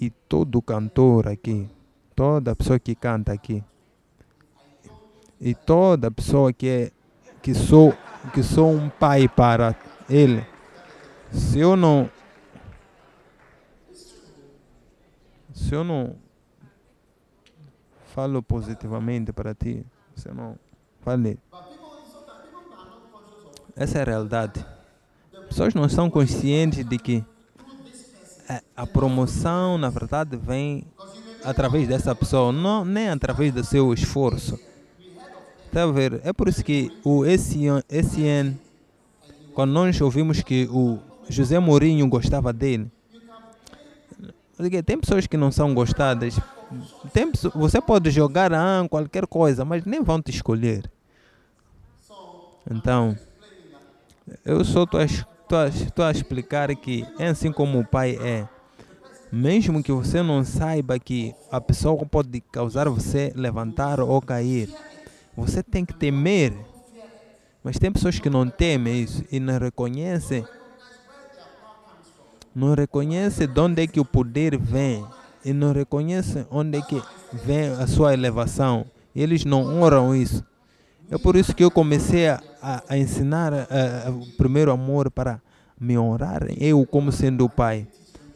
[0.00, 1.68] E todo cantor aqui,
[2.14, 3.62] toda pessoa que canta aqui,
[5.40, 6.90] e toda pessoa que é
[7.42, 7.92] que sou
[8.32, 9.74] que sou um pai para
[10.08, 10.46] ele,
[11.32, 12.08] se eu não
[15.60, 16.16] se eu não
[18.14, 19.84] falo positivamente para ti,
[20.16, 20.56] se eu não
[21.00, 21.38] fale.
[23.76, 24.64] Essa é a realidade.
[25.48, 27.24] Pessoas não são conscientes de que
[28.48, 30.84] a- a promoção, na verdade, vem
[31.44, 34.58] através dessa pessoa, não, nem através do seu esforço.
[35.66, 36.20] Está a ver?
[36.24, 38.56] É por isso que o SN,
[39.54, 42.90] quando nós ouvimos que o José Mourinho gostava dele,
[44.82, 46.38] tem pessoas que não são gostadas.
[47.12, 50.90] Tem, você pode jogar ah, qualquer coisa, mas nem vão te escolher.
[52.70, 53.16] Então,
[54.44, 58.46] eu só estou a, a, a explicar que é assim como o pai é.
[59.32, 64.68] Mesmo que você não saiba que a pessoa pode causar você levantar ou cair,
[65.36, 66.52] você tem que temer.
[67.62, 70.44] Mas tem pessoas que não temem isso e não reconhecem
[72.54, 75.04] não reconhece de onde é que o poder vem
[75.44, 77.00] e não reconhece onde é que
[77.32, 78.84] vem a sua elevação.
[79.14, 80.44] Eles não oram isso.
[81.10, 83.52] É por isso que eu comecei a, a- ensinar
[84.08, 85.40] o primeiro amor para
[85.80, 87.86] me honrar, eu como sendo o pai.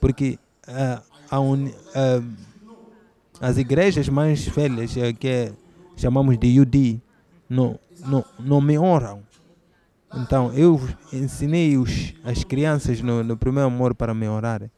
[0.01, 0.39] Porque
[1.33, 2.23] uni- eh,
[3.41, 5.53] as igrejas mais velhas, eh, que
[5.97, 7.01] chamamos de UD,
[7.49, 9.21] não, não, não me honram.
[10.17, 10.81] Então, eu
[11.13, 14.71] ensinei os, as crianças no, no primeiro amor para me orarem.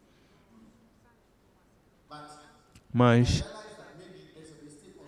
[2.92, 3.44] Mas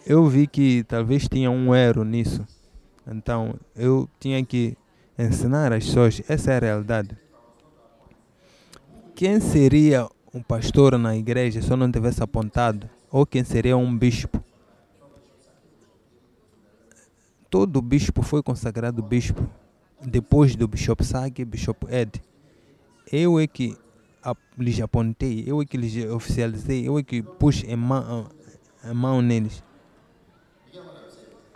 [0.07, 2.47] eu vi que talvez tinha um erro nisso.
[3.07, 4.77] Então, eu tinha que
[5.19, 6.21] ensinar as pessoas.
[6.29, 7.17] Essa é a realidade.
[9.15, 12.89] Quem seria um pastor na igreja se eu não tivesse apontado?
[13.11, 14.45] Ou quem seria um bispo?
[17.49, 19.49] Todo bispo foi consagrado bispo
[20.05, 22.23] depois do Bishop Sag e Bishop Ed.
[23.11, 23.77] Eu é que
[24.23, 28.27] a- lhes apontei, eu é que lhes oficializei, eu é que pus em mão,
[28.85, 29.63] em mão neles.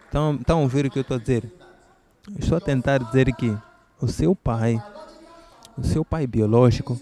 [0.09, 1.51] Então, estão a ouvir o que eu estou a dizer?
[2.39, 3.57] Estou a tentar dizer que
[4.01, 4.83] o seu pai,
[5.77, 7.01] o seu pai biológico,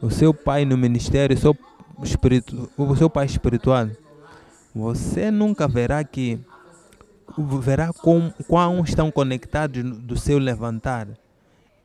[0.00, 1.56] o seu pai no ministério, o seu,
[2.02, 3.88] espiritu, o seu pai espiritual,
[4.74, 6.38] você nunca verá que
[7.60, 11.08] verá com, quão estão conectados do seu levantar.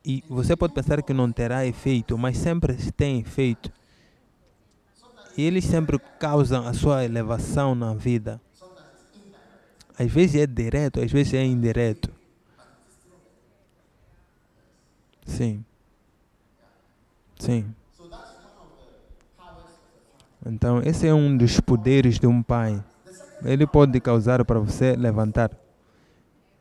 [0.03, 3.71] E você pode pensar que não terá efeito, mas sempre tem efeito.
[5.37, 8.41] E eles sempre causam a sua elevação na vida.
[9.97, 12.11] Às vezes é direto, às vezes é indireto.
[15.25, 15.63] Sim.
[17.39, 17.73] Sim.
[20.45, 22.83] Então, esse é um dos poderes de um pai.
[23.43, 25.51] Ele pode causar para você levantar.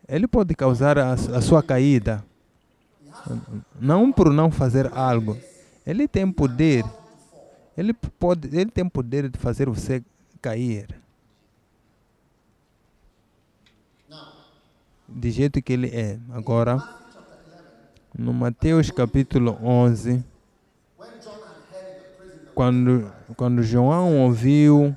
[0.09, 2.25] Ele pode causar a, a sua caída.
[3.81, 5.37] Não por não fazer algo.
[5.87, 6.85] Ele tem poder.
[7.77, 10.03] Ele pode, ele tem poder de fazer você
[10.41, 10.89] cair.
[15.09, 16.19] De jeito que ele é.
[16.33, 16.83] Agora,
[18.17, 20.25] no Mateus capítulo 11,
[22.55, 24.97] quando, quando João ouviu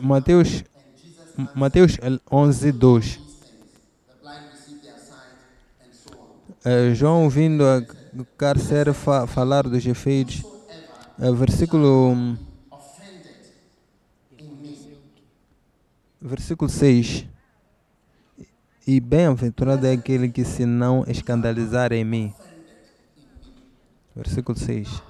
[0.00, 0.64] Mateus,
[1.54, 1.98] Mateus
[2.30, 3.16] 11, 2.
[3.16, 5.34] The blind receive their sight,
[5.80, 6.90] and so on.
[6.90, 7.82] Eh, João vindo a
[8.38, 10.42] cárcere fa falar dos efeitos.
[11.18, 12.36] eh, versículo,
[16.20, 17.26] versículo 6.
[18.86, 22.34] E bem-aventurado é aquele que se não escandalizar em mim.
[24.14, 25.02] Versículo 6.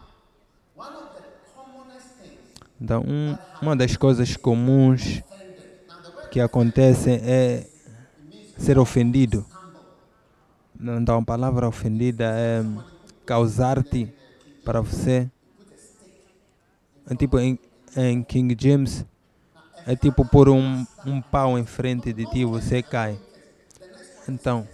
[2.84, 5.22] Então, um, uma das coisas comuns
[6.30, 7.66] que acontecem é
[8.58, 9.42] ser ofendido.
[10.78, 12.62] Então, a palavra ofendida é
[13.24, 14.12] causar-te
[14.62, 15.30] para você.
[17.08, 17.58] É tipo em,
[17.96, 19.02] em King James,
[19.86, 23.18] É tipo pôr um, um pau em frente de ti, você cai.
[24.28, 24.68] Então,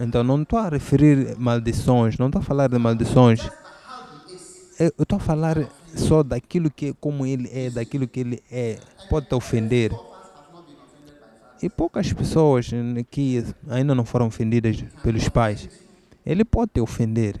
[0.00, 3.46] então não estou a referir maldições, não estou a falar de maldições.
[4.78, 5.56] Eu estou a falar
[5.94, 8.78] só daquilo que como ele é, daquilo que ele é.
[9.08, 9.92] Pode te ofender.
[11.60, 12.70] E poucas pessoas
[13.10, 15.68] que ainda não foram ofendidas pelos pais.
[16.24, 17.40] Ele pode te ofender.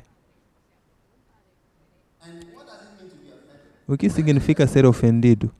[3.86, 5.50] O que significa ser ofendido?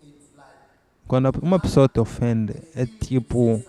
[1.07, 3.63] Quando uma pessoa te ofende, é tipo,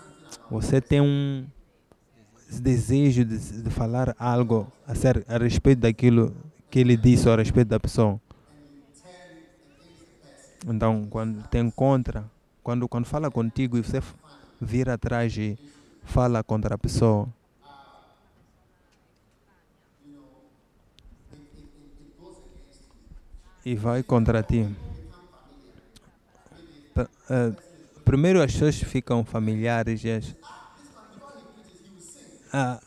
[0.52, 1.46] você tem um
[2.60, 6.36] desejo de, de falar algo a, ser, a respeito daquilo
[6.70, 8.20] que ele disse a respeito da pessoa.
[10.68, 12.24] Então, quando te encontra,
[12.64, 14.02] quando, quando fala contigo e você
[14.60, 15.58] vira atrás e
[16.04, 17.28] fala contra a pessoa,
[23.66, 24.68] e vai contra ti.
[27.30, 27.54] Eh,
[28.10, 30.36] Primeiro as pessoas ficam familiares as,
[32.52, 32.80] ah,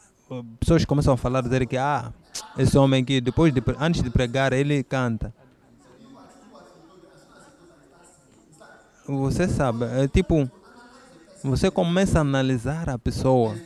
[0.59, 2.13] pessoas começam a falar dizer que ah,
[2.59, 5.33] esse homem aqui depois de antes de pregar ele canta.
[9.07, 10.49] Você sabe, é tipo
[11.43, 13.57] você começa a analisar a pessoa.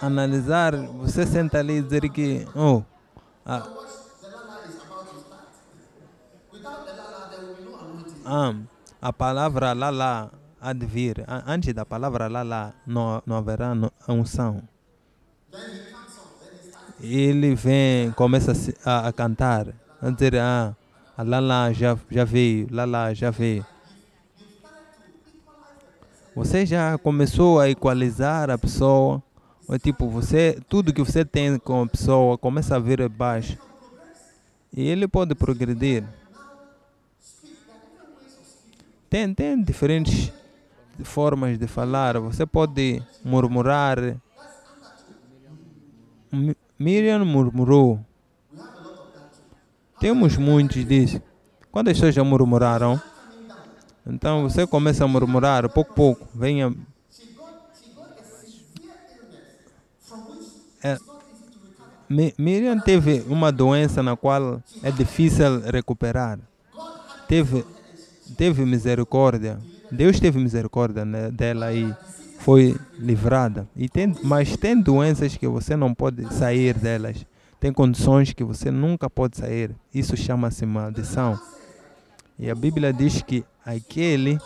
[0.00, 2.82] Analisar, você senta ali e dizer que oh,
[3.44, 3.66] ah,
[8.26, 8.54] Ah,
[9.02, 11.24] a palavra lá há de vir.
[11.46, 13.72] Antes da palavra lá não, não haverá
[14.08, 14.62] unção.
[17.00, 18.52] Ele vem, começa
[18.84, 19.66] a, a cantar,
[20.00, 20.74] a dizer, ah,
[21.16, 23.64] a lá lá já, já veio, lá já veio.
[26.34, 29.22] Você já começou a equalizar a pessoa,
[29.68, 33.56] ou tipo, você, tudo que você tem com a pessoa começa a vir baixo.
[34.76, 36.04] E ele pode progredir.
[39.08, 40.32] Tem, tem diferentes
[41.04, 42.18] formas de falar.
[42.18, 44.16] Você pode murmurar.
[46.32, 48.00] Mi- Miriam murmurou.
[50.04, 51.18] Temos muitos disso.
[51.72, 53.00] Quando as pessoas já murmuraram,
[54.06, 56.70] então você começa a murmurar, pouco a pouco, venha.
[60.82, 60.98] É,
[62.06, 66.38] Mi- Miriam teve uma doença na qual é difícil recuperar.
[67.26, 67.64] Teve,
[68.36, 69.58] teve misericórdia.
[69.90, 71.94] Deus teve misericórdia né, dela e
[72.40, 73.66] foi livrada.
[73.74, 77.24] E tem, mas tem doenças que você não pode sair delas.
[77.64, 79.74] Tem condições que você nunca pode sair.
[79.94, 81.40] Isso chama-se maldição.
[82.38, 84.38] E a Bíblia diz que aquele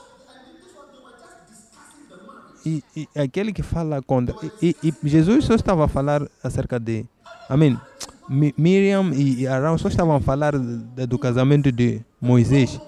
[2.64, 4.36] e, e aquele que fala contra.
[4.62, 7.04] E, e- Jesus só estava a falar acerca de.
[7.48, 7.76] Amém.
[8.28, 12.80] Mi- Miriam e Arão só estavam a falar de- do casamento de Moisés.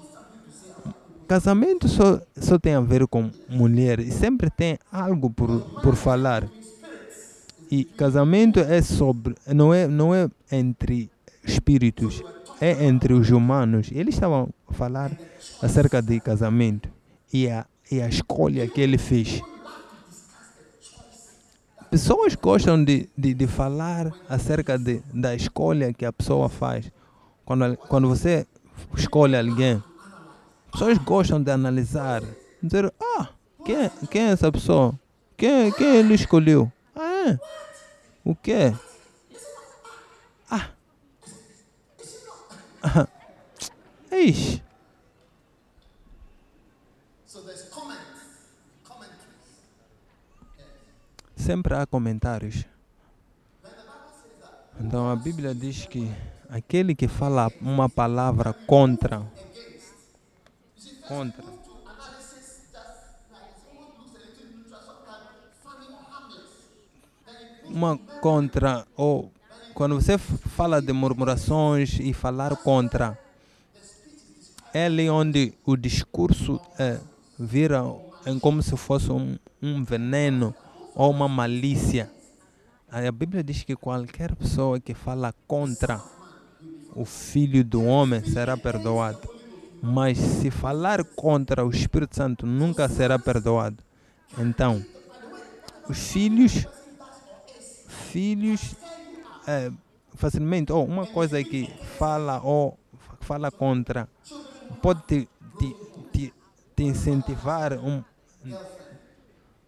[1.27, 6.45] Casamento só, só tem a ver com mulher e sempre tem algo por, por falar.
[7.71, 9.35] E casamento é sobre.
[9.47, 11.09] Não é, não é entre
[11.45, 12.23] espíritos,
[12.61, 13.89] é entre os humanos.
[13.93, 15.13] Eles estavam a falar
[15.63, 16.89] acerca de casamento
[17.33, 19.41] e a, e a escolha que ele fez.
[21.91, 26.91] Pessoas gostam de, de, de falar acerca de, da escolha que a pessoa faz.
[27.45, 28.47] Quando, quando você
[28.97, 29.83] escolhe alguém,
[30.71, 32.23] pessoas gostam de analisar.
[32.63, 33.29] Dizer, ah,
[33.65, 34.95] quem, é- quem é essa pessoa?
[35.37, 36.71] Quem, quem ele escolheu?
[37.27, 37.39] É?
[38.25, 38.75] O quê?
[40.51, 40.71] Ah.
[42.83, 43.09] Ah.
[44.11, 44.63] Ixi.
[51.37, 52.65] Sempre há comentários.
[54.79, 56.11] Então a Bíblia diz que
[56.49, 59.27] aquele que fala uma palavra contra,
[61.09, 61.45] contra,
[67.73, 69.31] uma contra, ou
[69.75, 73.19] quando você fala de murmurações e falar contra,
[74.73, 76.99] é ali onde o discurso é,
[77.39, 77.83] vira
[78.27, 80.55] em como se fosse um, um veneno
[80.95, 82.11] ou uma malícia.
[82.91, 86.01] A Bíblia diz que qualquer pessoa que fala contra
[86.95, 89.29] o Filho do Homem será perdoado.
[89.83, 93.83] Mas se falar contra o Espírito Santo nunca será perdoado.
[94.39, 94.85] Então,
[95.89, 96.67] os filhos,
[98.01, 98.75] filhos,
[99.47, 99.71] é,
[100.15, 102.79] facilmente, ou uma coisa que fala ou
[103.21, 104.09] fala contra,
[104.83, 105.29] pode te,
[105.59, 105.77] te,
[106.13, 106.35] te,
[106.75, 108.03] te incentivar um,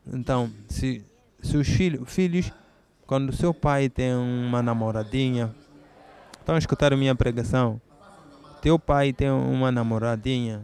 [0.06, 1.04] então, se,
[1.40, 2.52] se os filhos,
[3.06, 5.54] quando seu pai tem uma namoradinha,
[6.38, 7.80] estão a escutar minha pregação,
[8.60, 10.62] teu pai tem uma namoradinha,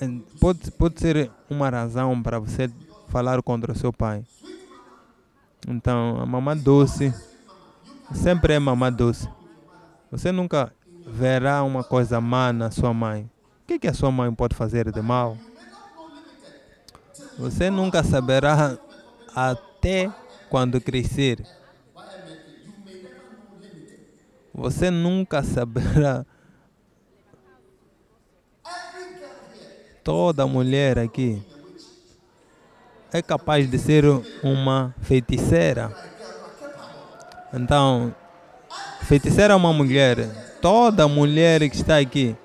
[0.00, 2.68] eh, pode, pode ser uma razão para você
[3.08, 4.24] falar contra seu pai.
[5.66, 7.12] Então, a mamã doce
[8.14, 9.28] sempre é mamã doce.
[10.10, 10.72] Você nunca
[11.06, 13.28] verá uma coisa má na sua mãe.
[13.62, 15.36] O que, que a sua mãe pode fazer de mal?
[17.38, 18.78] Você nunca saberá
[19.34, 20.12] até
[20.48, 21.44] quando crescer.
[24.54, 26.24] Você nunca saberá.
[30.02, 31.42] Toda mulher aqui
[33.12, 34.04] é capaz de ser
[34.42, 35.90] uma feiticeira.
[37.52, 38.14] Então,
[39.02, 40.28] feiticeira é uma mulher.
[40.60, 42.36] Toda mulher que está aqui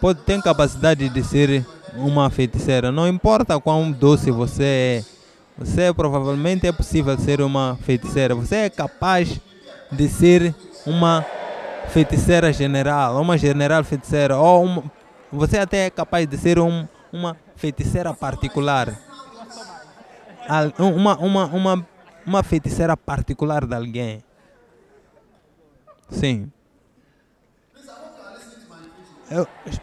[0.00, 2.90] pode ter capacidade de ser uma feiticeira.
[2.90, 5.04] Não importa quão doce você é.
[5.58, 8.34] Você provavelmente é possível ser uma feiticeira.
[8.34, 9.38] Você é capaz
[9.92, 10.54] de ser
[10.86, 11.24] uma
[11.88, 14.84] feiticeira general, uma general feiticeira, ou uma,
[15.30, 19.09] você até é capaz de ser um, uma feiticeira particular.
[20.78, 21.88] Uma, uma, uma,
[22.26, 24.22] uma feiticeira particular de alguém.
[26.10, 26.50] Sim.
[29.30, 29.80] Eu es-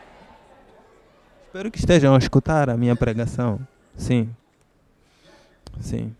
[1.46, 3.66] espero que estejam a escutar a minha pregação.
[3.96, 4.30] Sim.
[5.80, 6.14] Sim.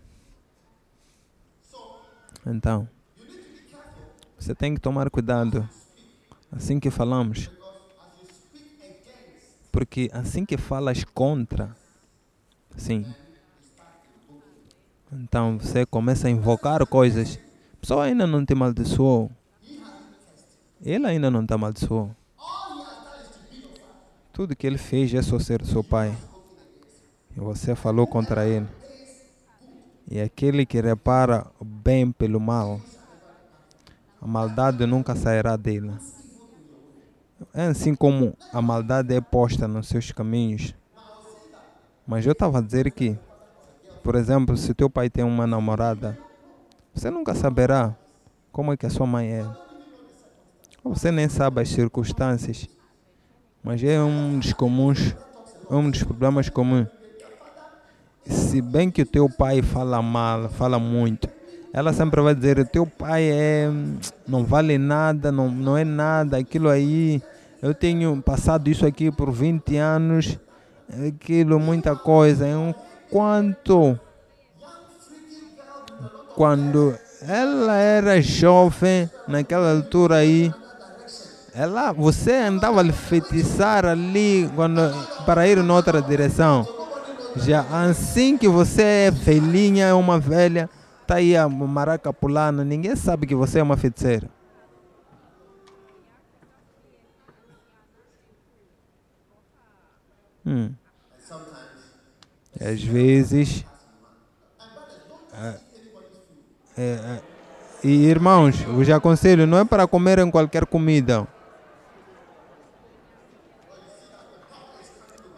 [2.46, 2.88] Então,
[4.38, 5.68] você tem que tomar cuidado
[6.50, 7.50] assim que falamos.
[9.70, 11.76] Porque assim que falas contra,
[12.76, 13.04] sim.
[15.12, 17.38] Então você começa a invocar coisas.
[17.74, 19.30] A pessoa ainda não te amaldiçoou.
[20.82, 22.10] Ele ainda não te amaldiçoou.
[24.32, 26.16] Tudo que ele fez é só ser seu pai.
[27.36, 28.66] E você falou contra ele.
[30.10, 32.80] E aquele que repara o bem pelo mal,
[34.22, 35.92] a maldade nunca sairá dele.
[37.52, 40.74] É assim como a maldade é posta nos seus caminhos.
[42.06, 43.18] Mas eu estava a dizer que,
[44.08, 46.16] por exemplo, se teu pai tem uma namorada,
[46.94, 47.94] você nunca saberá
[48.50, 49.46] como é que a sua mãe é.
[50.82, 52.66] Você nem sabe as circunstâncias.
[53.62, 55.14] Mas é um dos comuns,
[55.70, 56.88] é um dos problemas comuns.
[58.24, 61.28] Se bem que o teu pai fala mal, fala muito,
[61.70, 63.68] ela sempre vai dizer: o teu pai é,
[64.26, 67.22] não vale nada, não, não é nada, aquilo aí.
[67.60, 70.38] Eu tenho passado isso aqui por 20 anos,
[71.06, 72.46] aquilo, muita coisa.
[73.08, 73.98] Enquanto,
[76.34, 76.94] quando
[77.26, 80.52] ela era jovem, naquela altura aí,
[81.54, 84.82] ela, você andava a feitiçar ali quando,
[85.24, 86.68] para ir noutra direção.
[87.36, 90.68] Já assim que você é velhinha, é uma velha,
[91.06, 94.28] tá aí a maraca pulando, ninguém sabe que você é uma feiticeira.
[100.44, 100.74] Hum.
[102.60, 103.64] Às vezes.
[105.32, 105.54] é,
[106.76, 107.20] é, é,
[107.84, 111.26] e irmãos, os aconselho, não é para comerem qualquer comida.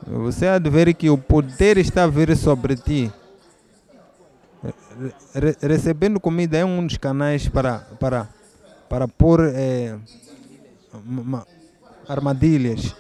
[0.06, 3.12] Você há de ver que o poder está a vir sobre ti.
[5.34, 8.28] Re- recebendo comida é um dos canais para, para,
[8.88, 9.40] para pôr
[11.04, 11.46] ma-
[12.08, 12.94] armadilhas.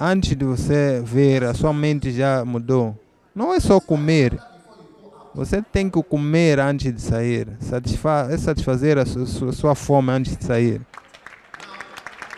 [0.00, 2.96] Antes de você ver, a sua mente já mudou.
[3.34, 4.38] Não é só comer.
[5.34, 7.48] Você tem que comer antes de sair.
[7.60, 10.80] Satisfa é satisfazer a su- su- sua fome antes de sair.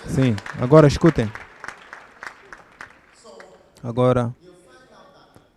[0.07, 0.35] Sim.
[0.61, 1.31] Agora escutem.
[3.83, 4.35] Agora,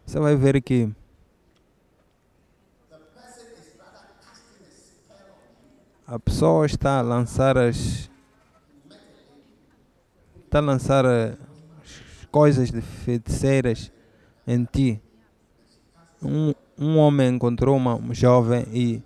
[0.06, 0.90] você vai ver que
[6.08, 8.10] a pessoa está a lançar as
[10.46, 11.06] está a lançar
[12.34, 13.92] coisas de feiticeiras
[14.48, 15.00] em ti.
[16.20, 19.04] Um, um homem encontrou uma jovem e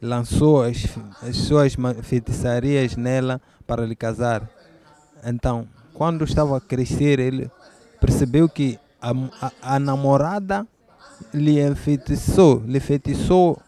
[0.00, 0.86] lançou as,
[1.22, 4.48] as suas feitiçarias nela para lhe casar.
[5.22, 7.50] Então, quando estava a crescer, ele
[8.00, 9.10] percebeu que a,
[9.42, 10.66] a, a namorada
[11.34, 13.60] lhe enfeitiçou, lhe feitiçou.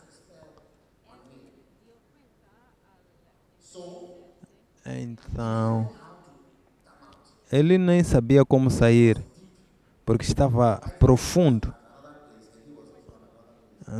[4.87, 5.91] Então,
[7.53, 9.23] ele nem sabia como sair,
[10.07, 11.73] porque estava profundo.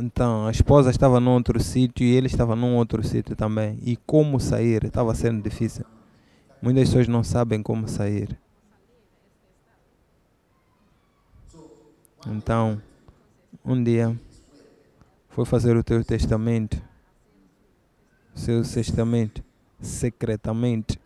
[0.01, 3.77] Então, a esposa estava num outro sítio e ele estava num outro sítio também.
[3.83, 5.85] E como sair estava sendo difícil.
[6.59, 8.35] Muitas pessoas não sabem como sair.
[12.25, 12.81] Então,
[13.63, 14.17] um dia,
[15.29, 16.81] foi fazer o teu testamento,
[18.33, 19.43] seu testamento,
[19.79, 21.02] secretamente.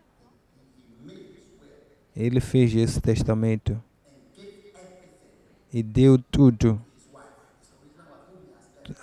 [2.18, 3.80] Ele fez esse testamento
[5.72, 6.82] e deu tudo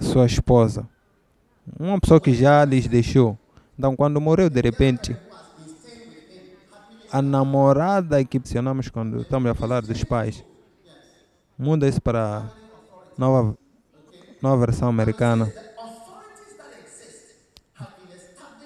[0.00, 0.88] à sua esposa.
[1.78, 3.38] Uma pessoa que já lhes deixou.
[3.78, 5.16] Então, quando morreu, de repente,
[7.12, 10.44] a namorada que mencionamos quando estamos a falar dos pais,
[11.56, 12.50] muda isso para
[13.16, 13.56] nova,
[14.42, 15.52] nova versão americana.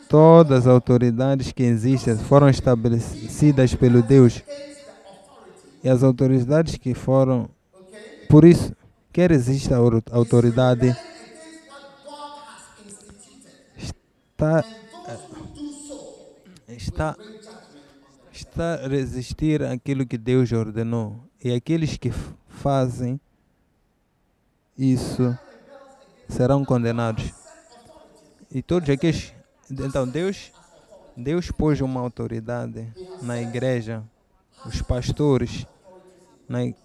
[0.08, 4.42] Todas as autoridades que existem foram estabelecidas pelo Deus.
[5.84, 7.48] E as autoridades que foram.
[8.28, 8.74] Por isso,
[9.12, 9.76] quer exista
[10.10, 10.96] autoridade,
[13.76, 14.64] está.
[16.68, 17.16] Está.
[18.32, 21.20] Está resistir àquilo que Deus ordenou.
[21.42, 22.10] E aqueles que
[22.48, 23.20] fazem
[24.76, 25.36] isso
[26.28, 27.32] serão condenados.
[28.50, 29.37] E todos aqueles.
[29.70, 30.52] Então, Deus,
[31.16, 34.04] Deus pôs uma autoridade na igreja,
[34.64, 35.66] os pastores.
[36.48, 36.76] Na, i-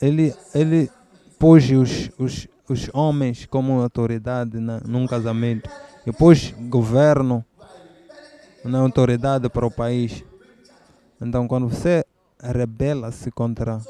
[0.00, 0.92] ele, ele
[1.38, 5.70] pôs os, os, os homens como autoridade na, num casamento.
[6.06, 7.44] E pôs governo
[8.62, 10.24] na autoridade para o país.
[11.20, 12.04] Então, quando você
[12.42, 13.86] rebela-se contra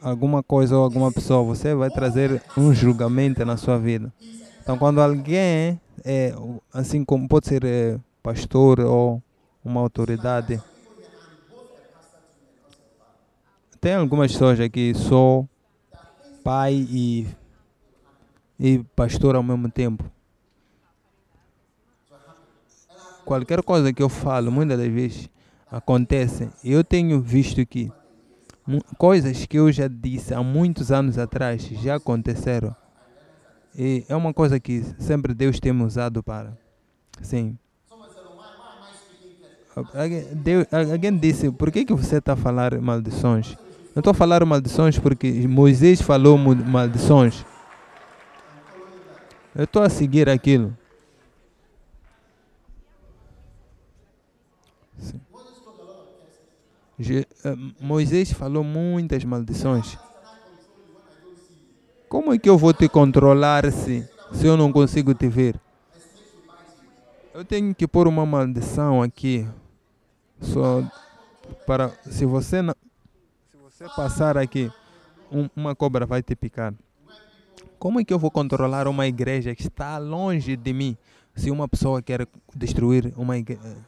[0.00, 4.12] alguma coisa ou alguma pessoa, você vai trazer um julgamento na sua vida.
[4.60, 6.34] Então, quando alguém é
[6.72, 9.22] assim como pode ser eh, pastor ou
[9.64, 10.60] uma autoridade,
[13.80, 15.48] tem algumas pessoas aqui sou
[16.44, 17.26] pai e
[18.58, 20.04] e pastor ao mesmo tempo.
[23.24, 25.28] Qualquer coisa que eu falo, muitas das vezes
[25.70, 26.48] acontece.
[26.62, 27.90] Eu tenho visto que
[28.96, 32.74] coisas que eu já disse há muitos anos atrás já aconteceram.
[33.76, 36.56] E é uma coisa que sempre Deus tem usado para.
[37.22, 37.56] Sim.
[40.36, 43.56] Deus, alguém disse, por que, que você está a falar maldições?
[43.94, 47.44] Eu estou a falar maldições porque Moisés falou maldições.
[49.54, 50.76] Eu estou a seguir aquilo.
[56.98, 59.98] Je- eh, Moisés falou muitas maldições.
[62.12, 65.58] Como é que eu vou te controlar se, se eu não consigo te ver?
[67.32, 69.48] Eu tenho que pôr uma maldição aqui.
[70.38, 70.82] Só
[71.66, 72.74] para se você não,
[73.50, 74.70] se você passar aqui,
[75.30, 76.74] um- uma cobra vai te picar.
[77.78, 80.98] Como é que eu vou controlar uma igreja que está longe de mim
[81.34, 83.78] se uma pessoa quer destruir uma igreja?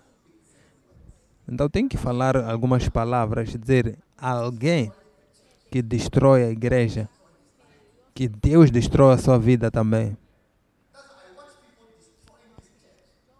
[1.46, 4.90] Então tem que falar algumas palavras, dizer alguém
[5.70, 7.06] que destrói a igreja,
[8.14, 10.16] que Deus destrói a sua vida também.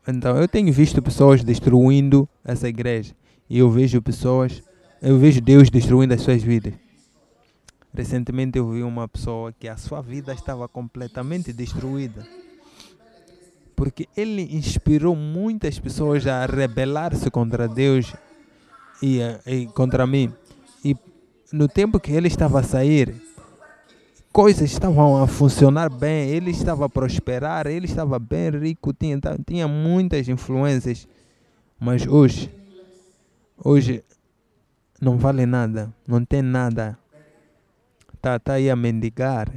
[0.06, 3.14] Então eu tenho visto pessoas destruindo essa igreja
[3.48, 4.62] e eu vejo pessoas,
[5.00, 6.74] eu vejo Deus destruindo as suas vidas.
[7.94, 12.26] Recentemente eu vi uma pessoa que a sua vida estava completamente destruída.
[13.76, 18.12] Porque ele inspirou muitas pessoas a rebelar-se contra Deus
[19.00, 20.32] e, e contra mim.
[20.84, 20.96] E
[21.52, 23.14] no tempo que ele estava a sair,
[24.34, 29.16] coisas estavam a funcionar bem, ele estava a prosperar, ele estava bem rico, tinha,
[29.46, 31.06] tinha muitas influências.
[31.78, 32.52] Mas hoje,
[33.56, 34.04] hoje
[35.00, 36.98] não vale nada, não tem nada.
[38.12, 39.54] Está tá aí a mendigar.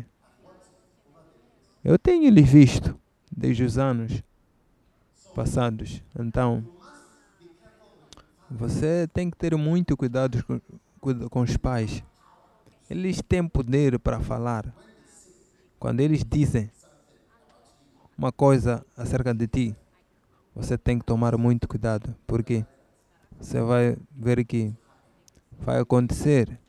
[1.83, 2.95] Eu tenho lhe visto
[3.35, 4.21] desde os anos
[5.33, 6.03] passados.
[6.19, 6.63] Então,
[8.47, 10.45] você tem que ter muito cuidado
[11.01, 12.03] com, com os pais.
[12.89, 14.73] Eles têm poder para falar.
[15.79, 16.71] Quando eles dizem
[18.17, 19.75] uma coisa acerca de ti,
[20.55, 22.65] você tem que tomar muito cuidado, porque
[23.39, 24.73] você vai ver que
[25.59, 26.59] vai acontecer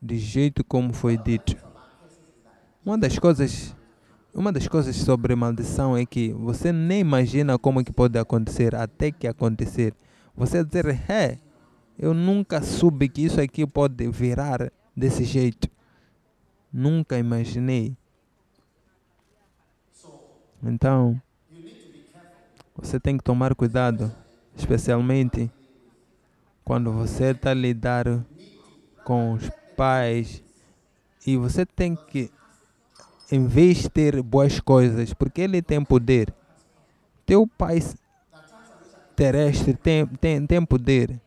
[0.00, 1.56] de jeito como foi dito.
[2.84, 3.76] Uma das coisas,
[4.32, 9.10] uma das coisas sobre maldição é que você nem imagina como que pode acontecer até
[9.10, 9.92] que acontecer.
[10.34, 11.38] Você dizer, é,
[11.98, 15.68] eu nunca soube que isso aqui pode virar desse jeito.
[16.72, 17.96] Nunca imaginei.
[20.62, 21.20] Então,
[22.76, 24.14] você tem que tomar cuidado,
[24.56, 25.50] especialmente
[26.64, 28.04] quando você está a lidar
[29.04, 30.42] com os pais
[31.26, 32.30] e você tem que,
[33.30, 36.32] em vez de ter boas coisas, porque ele tem poder,
[37.26, 37.80] teu pai
[39.16, 41.20] terrestre tem, tem, tem poder.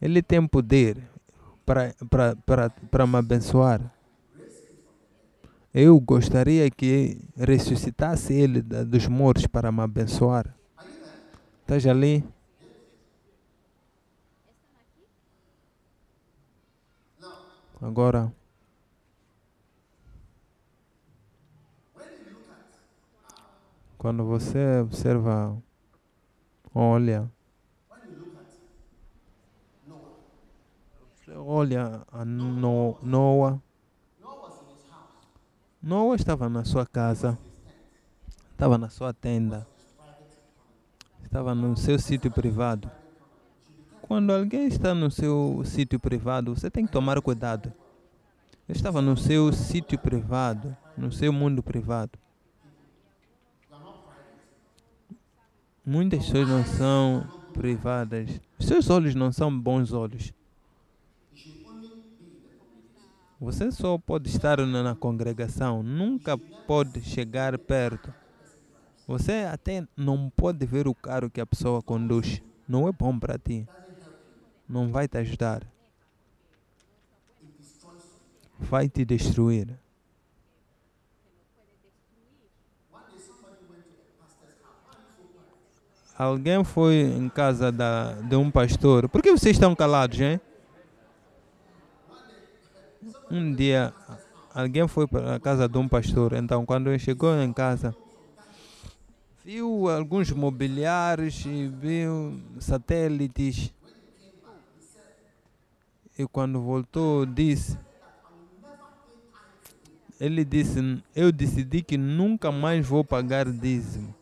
[0.00, 1.02] Ele tem poder
[1.64, 3.92] para, me abençoar.
[5.72, 10.54] Eu gostaria que ressuscitasse ele dos mortos para me abençoar.
[11.62, 12.24] Estás ali?
[17.80, 18.32] Agora,
[23.98, 25.60] quando você observa,
[26.74, 27.30] olha,
[31.34, 33.62] olha a No- Noa.
[35.82, 37.38] Noa estava na sua casa,
[38.50, 39.66] estava na sua tenda,
[41.22, 42.90] estava no seu sítio privado.
[44.02, 47.72] Quando alguém está no seu sítio privado, você tem que tomar cuidado.
[48.68, 52.18] Eu estava no seu sítio privado, no seu mundo privado.
[55.84, 58.40] Muitas pessoas não são privadas.
[58.58, 60.32] Seus olhos não são bons olhos.
[63.38, 68.12] Você só pode estar na congregação, nunca pode chegar perto.
[69.06, 72.40] Você até não pode ver o carro que a pessoa conduz.
[72.66, 73.68] Não é bom para ti.
[74.66, 75.62] Não vai te ajudar.
[78.58, 79.78] Vai te destruir.
[86.18, 89.06] Alguém foi em casa da, de um pastor.
[89.10, 90.40] Por que vocês estão calados, hein?
[93.30, 93.92] Um dia,
[94.54, 96.32] alguém foi para a casa de um pastor.
[96.34, 97.94] Então, quando ele chegou em casa,
[99.44, 101.44] viu alguns mobiliários
[101.80, 103.72] viu satélites.
[106.18, 107.78] E quando voltou, disse:
[110.20, 114.14] Ele disse: Eu decidi que nunca mais vou pagar dízimo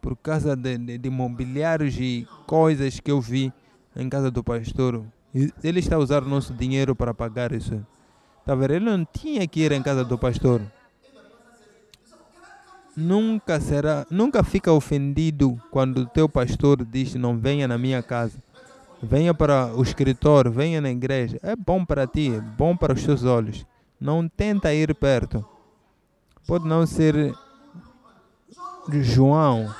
[0.00, 3.52] por causa de, de, de mobiliários e coisas que eu vi
[3.94, 5.04] em casa do pastor.
[5.62, 7.84] Ele está a usar o nosso dinheiro para pagar isso.
[8.48, 8.54] Tá?
[8.64, 10.62] Ele não tinha que ir em casa do pastor.
[12.96, 18.42] Nunca será, nunca fica ofendido quando o teu pastor diz não venha na minha casa.
[19.02, 21.38] Venha para o escritório, venha na igreja.
[21.42, 23.66] É bom para ti, é bom para os teus olhos.
[24.00, 25.44] Não tenta ir perto.
[26.46, 27.34] Pode não ser
[29.02, 29.72] João.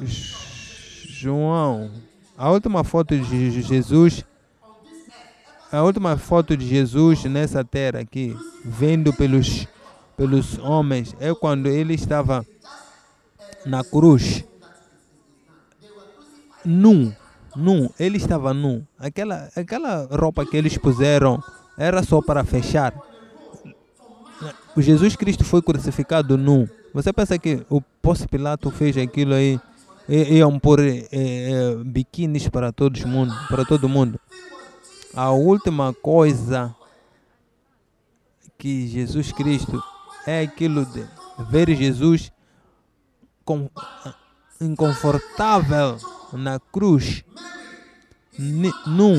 [0.00, 1.90] João.
[2.36, 3.22] A última foto de
[3.52, 4.24] Je- Jesus.
[5.70, 9.66] A última foto de Jesus nessa terra aqui, vendo pelos,
[10.16, 12.44] pelos homens, é quando ele estava
[13.66, 14.44] na cruz.
[16.64, 17.14] Nu.
[17.54, 17.92] Nu.
[18.00, 18.86] Ele estava nu.
[18.98, 21.42] Aquela, aquela roupa que eles puseram
[21.76, 22.94] era só para fechar.
[24.74, 26.68] O Jesus Cristo foi crucificado nu.
[26.94, 29.60] Você pensa que o Pôncio Pilato fez aquilo aí?
[30.08, 34.18] Iam pôr eh, eh, biquínis para todo mundo, para todo mundo.
[35.14, 36.74] A última coisa
[38.58, 39.82] que Jesus Cristo
[40.26, 41.06] é aquilo de
[41.50, 42.32] ver Jesus
[43.44, 43.70] com,
[44.60, 45.96] inconfortável
[46.32, 47.24] na cruz,
[48.86, 49.14] nu,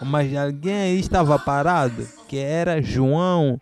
[0.00, 3.60] mas alguém estava parado, que era João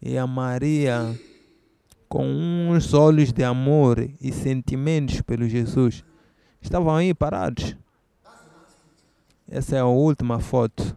[0.00, 1.18] e a Maria,
[2.08, 6.04] com uns olhos de amor e sentimentos pelo Jesus.
[6.60, 7.76] Estavam aí parados.
[9.50, 10.96] Essa é a última foto.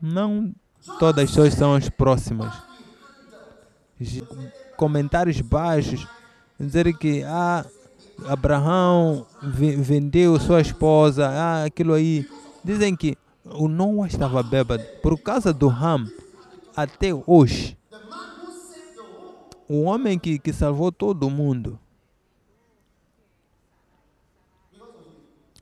[0.00, 0.52] Não
[0.98, 2.54] todas as pessoas são as próximas.
[4.76, 6.06] Comentários baixos,
[6.58, 7.66] dizer que ah,
[8.26, 12.26] Abraão ve- vendeu sua esposa, ah, aquilo aí.
[12.64, 16.10] Dizem que o Noah estava bêbado por causa do Ham.
[16.74, 17.76] Até hoje,
[19.68, 21.78] o homem que, que salvou todo mundo,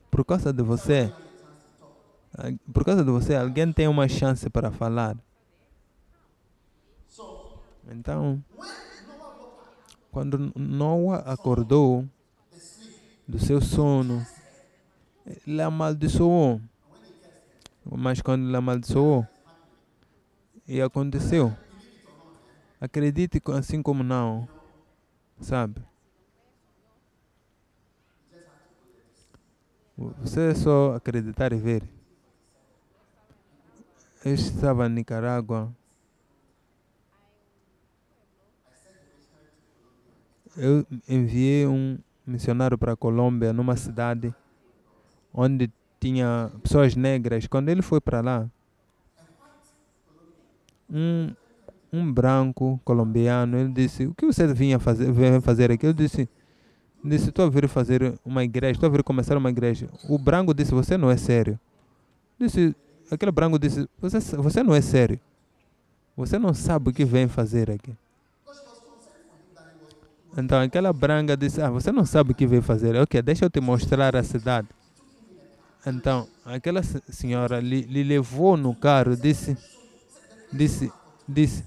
[0.09, 1.11] por causa de você,
[2.71, 5.17] por causa de você, alguém tem uma chance para falar.
[7.91, 8.43] Então,
[10.11, 12.07] quando Noah acordou
[13.27, 14.25] do seu sono,
[15.45, 16.61] ele amaldiçoou.
[17.91, 19.27] Mas quando ele amaldiçoou,
[20.67, 21.51] e aconteceu.
[22.79, 24.47] Acredite assim como não,
[25.41, 25.81] sabe?
[29.97, 31.98] Você é só acreditar e ver.
[34.23, 35.73] Eu estava em Nicarágua.
[40.57, 41.97] Eu enviei um
[42.27, 44.33] missionário para a Colômbia, numa cidade
[45.33, 47.47] onde tinha pessoas negras.
[47.47, 48.49] Quando ele foi para lá,
[50.89, 51.33] um,
[51.93, 55.85] um branco colombiano, ele disse, o que você vinha fazer, veio fazer aqui?
[55.85, 56.27] Eu disse,
[57.03, 59.89] disse, estou a vir fazer uma igreja, estou a vir começar uma igreja.
[60.09, 61.57] O branco disse, você não é sério.
[62.37, 62.75] Disse,
[63.11, 65.19] aquele branco disse, você, você não é sério.
[66.15, 67.95] Você não sabe o que vem fazer aqui.
[70.37, 72.95] Então aquela branca disse, ah, você não sabe o que veio fazer.
[72.95, 74.67] Ok, deixa eu te mostrar a cidade.
[75.85, 79.57] Então, aquela se- senhora lhe, lhe levou no carro, disse,
[80.51, 80.91] disse,
[81.27, 81.63] disse.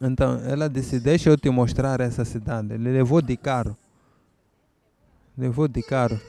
[0.00, 2.72] Então, ela disse, deixa eu te mostrar essa cidade.
[2.74, 3.76] Ele levou de carro.
[5.36, 6.20] Levou de carro.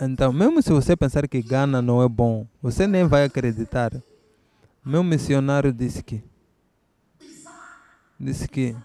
[0.00, 3.92] Então, mesmo se você pensar que Gana não é bom, você nem vai acreditar.
[4.84, 6.22] Meu missionário disse que
[8.18, 8.76] disse que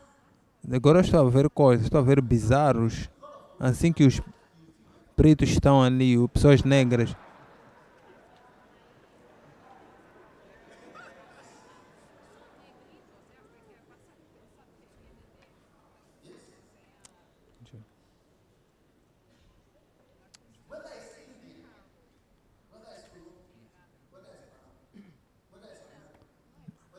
[0.71, 3.09] agora estou a ver coisas, estou a ver bizarros,
[3.59, 4.21] assim que os
[5.15, 7.15] pretos estão ali, pessoas negras.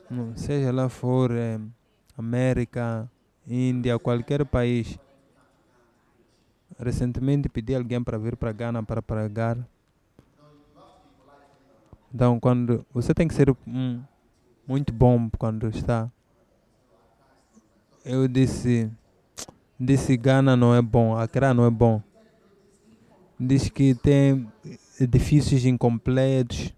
[0.35, 1.57] Seja lá for eh,
[2.17, 3.09] América,
[3.47, 4.99] Índia, qualquer país.
[6.77, 9.57] Recentemente pedi alguém para vir para Gana para pregar.
[12.13, 14.01] Então, quando você tem que ser hum,
[14.67, 16.11] muito bom quando está.
[18.03, 18.91] Eu disse,
[19.79, 22.01] disse Gana não é bom, Accra não é bom.
[23.39, 24.45] Diz que tem
[24.99, 26.73] edifícios incompletos.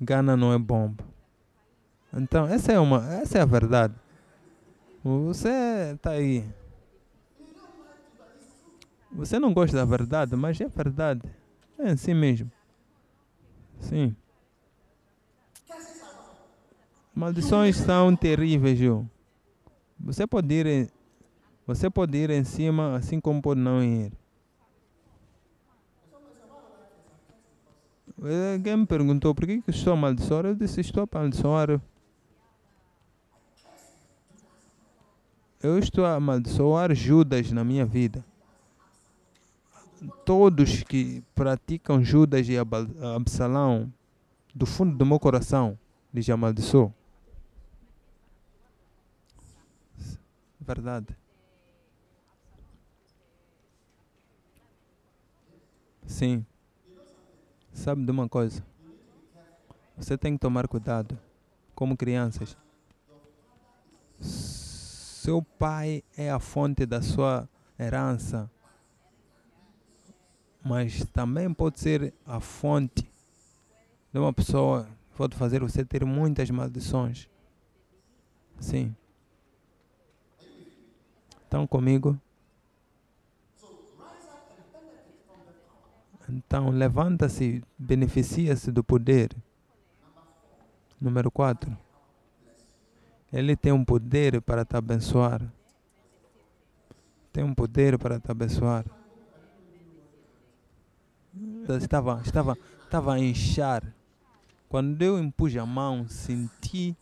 [0.00, 0.94] Gana não é bom.
[2.12, 3.94] Então, essa é uma, essa é a verdade.
[5.04, 5.48] Você
[5.94, 6.44] está aí.
[9.12, 11.22] Você não gosta da verdade, mas é verdade.
[11.78, 12.50] É assim mesmo.
[13.80, 14.14] Sim.
[17.14, 19.06] Maldições são terríveis, Ju.
[19.98, 20.88] Você pode ir, em-
[21.66, 24.12] você pode ir em cima, assim como pode não ir.
[28.22, 30.44] Eh, Alguém me perguntou por que que estou a amaldiçoar.
[30.46, 31.80] Eu disse: Estou a amaldiçoar.
[35.62, 38.24] Eu estou a amaldiçoar Judas na minha vida.
[40.24, 42.56] Todos que praticam Judas e
[43.14, 43.92] Absalão,
[44.54, 45.78] do fundo do meu coração,
[46.14, 46.94] lhes amaldiçoo.
[50.58, 51.14] Verdade.
[56.06, 56.46] Sim.
[57.74, 58.64] Sabe de uma coisa?
[59.98, 61.18] Você tem que tomar cuidado,
[61.74, 62.56] como crianças.
[65.20, 67.46] Seu pai é a fonte da sua
[67.78, 68.50] herança,
[70.64, 73.06] mas também pode ser a fonte
[74.10, 77.28] de uma pessoa pode fazer você ter muitas maldições.
[78.58, 78.96] Sim.
[81.44, 82.18] Estão comigo?
[86.30, 89.36] Então, levanta-se, beneficia-se do poder.
[90.98, 91.89] Número 4.
[93.32, 95.40] Ele tem um poder para te abençoar.
[97.32, 98.84] Tem um poder para te abençoar.
[101.80, 103.94] Estava, estava, estava a inchar.
[104.68, 106.96] Quando eu impus a mão, senti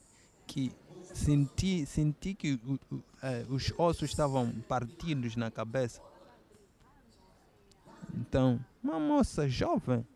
[0.46, 0.72] que
[1.14, 2.60] senti, senti que
[2.90, 6.00] o- eh, os ossos estavam partidos na cabeça.
[8.14, 10.06] Então, uma moça jovem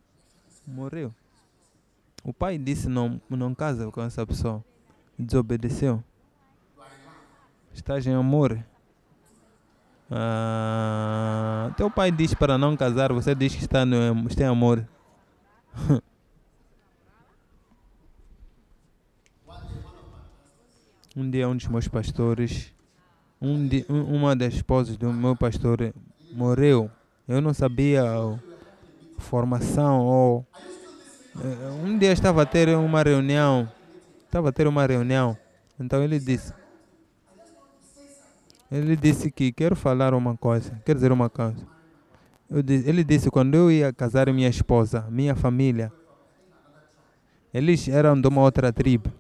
[0.66, 1.14] morreu.
[2.22, 4.64] O pai disse não, não casa com essa pessoa.
[5.18, 6.02] Desobedeceu.
[7.74, 8.58] Estás em amor.
[10.10, 14.86] Ah, teu pai diz para não casar, você diz que está, no, está em amor.
[21.16, 22.72] um dia um dos meus pastores,
[23.40, 25.94] um um- uma das esposas do meu pastor
[26.32, 26.90] morreu.
[27.26, 28.38] Eu não sabia a
[29.18, 30.46] formação ou
[31.36, 33.70] eh, um dia estava a ter uma reunião,
[34.32, 35.36] estava a ter uma reunião.
[35.78, 36.54] Então ele disse,
[38.70, 41.66] ele disse que quero falar uma coisa, quer dizer uma coisa.
[42.48, 45.92] Eu di- ele disse quando eu ia casar minha esposa, minha família,
[47.52, 49.12] eles eram de uma outra tribo.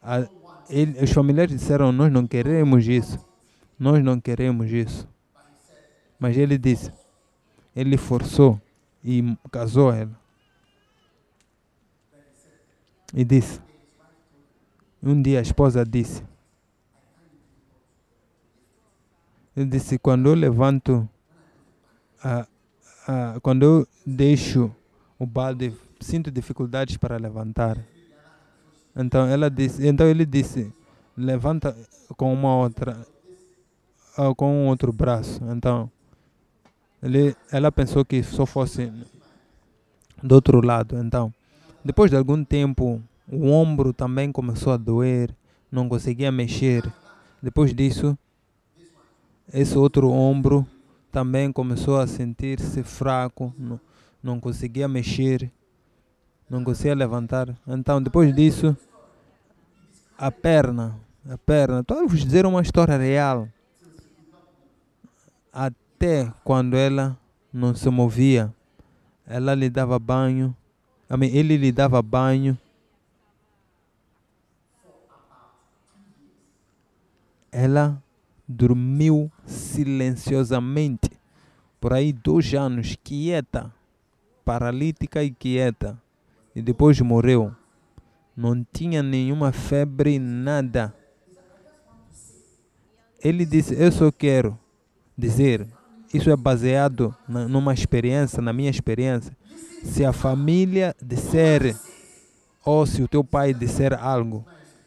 [0.00, 0.28] A-
[0.70, 3.18] ele- os familiares disseram nós não queremos isso,
[3.76, 5.08] nós não queremos isso.
[6.16, 6.92] Mas ele disse,
[7.74, 8.60] ele forçou
[9.04, 10.16] e casou ela.
[13.14, 13.60] E disse,
[15.02, 16.22] um dia a esposa disse,
[19.56, 21.08] ele disse, quando eu levanto,
[22.22, 22.46] a,
[23.06, 24.70] a, quando eu deixo
[25.18, 27.76] o balde, sinto dificuldades para levantar.
[28.94, 30.72] Então ela disse, então ele disse,
[31.16, 31.76] levanta
[32.16, 33.06] com uma outra,
[34.16, 35.42] ah, com um outro braço.
[35.44, 35.90] Então
[37.02, 38.92] ele, ela pensou que só fosse
[40.22, 40.98] do outro lado.
[40.98, 41.32] Então,
[41.84, 45.34] depois de algum tempo, o ombro também começou a doer,
[45.70, 46.90] não conseguia mexer.
[47.42, 48.18] Depois disso,
[49.52, 50.66] esse outro ombro
[51.12, 53.80] também começou a sentir-se fraco, não,
[54.22, 55.50] não conseguia mexer,
[56.48, 57.56] não conseguia levantar.
[57.66, 58.76] Então, depois disso,
[60.16, 60.98] a perna,
[61.28, 63.48] a perna, estou a vos dizer uma história real.
[65.52, 67.16] Até quando ela
[67.52, 68.52] não se movia,
[69.26, 70.54] ela lhe dava banho,
[71.16, 72.58] Mean, ele lhe dava banho.
[77.50, 78.02] Ela
[78.46, 81.10] dormiu silenciosamente
[81.80, 83.72] por aí dois anos, quieta,
[84.44, 86.00] paralítica e quieta,
[86.54, 87.54] e depois morreu.
[88.36, 90.94] Não tinha nenhuma febre, nada.
[93.22, 94.58] Ele disse: Eu só quero
[95.16, 95.66] dizer,
[96.12, 99.36] isso é baseado na, numa experiência, na minha experiência.
[99.84, 101.76] Se a família disser,
[102.64, 104.44] ou se o teu pai disser algo,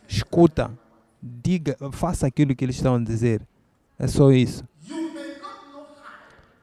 [0.07, 0.71] escuta,
[1.21, 3.41] diga, faça aquilo que eles estão a dizer.
[3.97, 4.63] É só isso.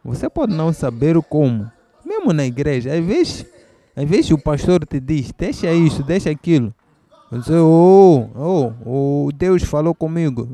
[0.04, 1.70] Você pode não saber o como.
[2.04, 3.46] Mesmo na igreja, às vezes,
[3.94, 6.74] às vezes o pastor te diz, deixa isso, deixa aquilo.
[7.30, 10.48] Você, oh, oh, oh, Deus falou comigo.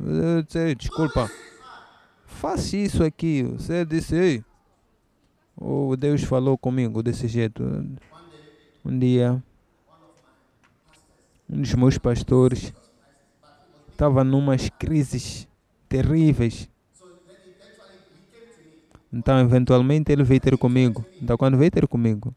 [0.48, 1.30] Você, desculpa.
[2.26, 3.44] Faça isso aqui.
[3.44, 4.44] Você disse, ei,
[5.56, 7.62] oh, Deus falou comigo desse jeito.
[8.84, 9.42] Um dia,
[11.48, 12.72] um dos meus pastores
[13.90, 15.48] estava numas crises
[15.88, 16.68] terríveis.
[19.12, 21.04] Então, eventualmente, ele veio ter comigo.
[21.22, 22.34] Então, quando veio ter comigo,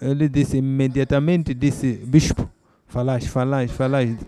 [0.00, 2.48] ele disse imediatamente, disse, bispo,
[2.86, 4.24] falaste, falaste, falaste.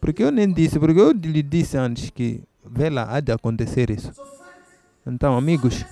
[0.00, 3.88] Porque eu nem disse, porque eu lhe disse antes que, vê lá, há de acontecer
[3.88, 4.12] isso.
[5.06, 5.84] Então, amigos,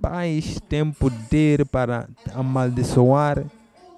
[0.00, 3.44] pais têm poder para amaldiçoar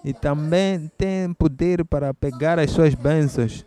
[0.05, 3.65] e também têm poder para pegar as suas bênçãos.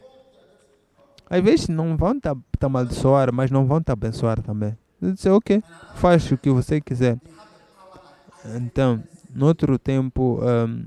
[1.30, 2.28] Às vezes não vão te,
[2.62, 4.78] amaldiçoar, mas não vão te abençoar também.
[5.01, 5.64] Eu disse, ok,
[5.95, 7.18] faz o que você quiser.
[8.56, 9.03] Então,
[9.34, 10.86] no outro tempo, um,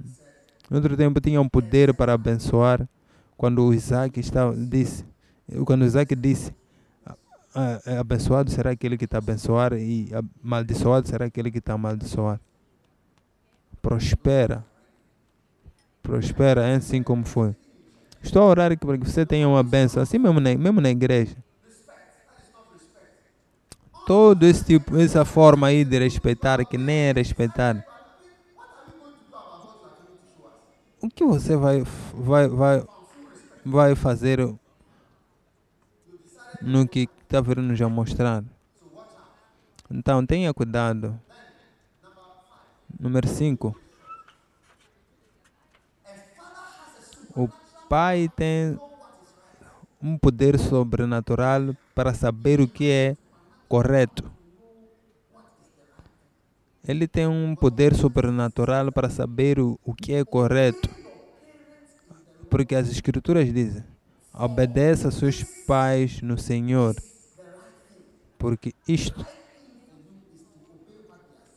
[0.70, 2.88] no outro tempo tinha um poder para abençoar.
[3.36, 5.04] Quando Isaac estava, disse,
[5.64, 6.52] quando Isaac disse,
[8.00, 10.08] abençoado será aquele que está abençoar e
[10.42, 12.40] amaldiçoado será aquele que está amaldiçoar.
[13.82, 14.64] Prospera.
[16.02, 17.54] Prospera, é assim como foi.
[18.22, 20.90] Estou a orar aqui para que você tenha uma benção, assim mesmo na, mesmo na
[20.90, 21.36] igreja.
[24.06, 27.84] Todo esse tipo, essa forma aí de respeitar, que nem é respeitar.
[31.00, 31.84] O que você vai,
[32.14, 32.84] vai, vai,
[33.64, 34.40] vai fazer
[36.60, 38.42] no que está vindo já mostrar?
[39.90, 41.20] Então, tenha cuidado.
[42.98, 43.78] Número 5.
[47.36, 47.48] O
[47.86, 48.78] pai tem
[50.02, 53.16] um poder sobrenatural para saber o que é
[53.68, 54.30] correto.
[56.86, 60.88] Ele tem um poder sobrenatural para saber o, o que é correto.
[62.48, 63.84] Porque as escrituras dizem:
[64.32, 66.96] obedeça a seus pais no Senhor.
[68.38, 69.26] Porque isto.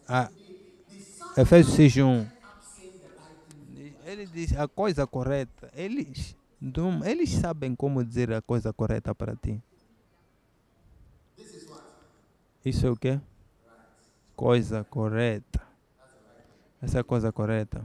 [0.07, 0.29] A
[1.37, 2.41] Efésios 6.1
[4.11, 5.71] ele diz a coisa correta.
[5.73, 6.35] Eles,
[7.05, 9.61] eles sabem como dizer a coisa correta para ti.
[12.63, 13.19] Isso é o quê?
[14.35, 15.61] Coisa correta.
[16.81, 17.83] Essa é a coisa correta.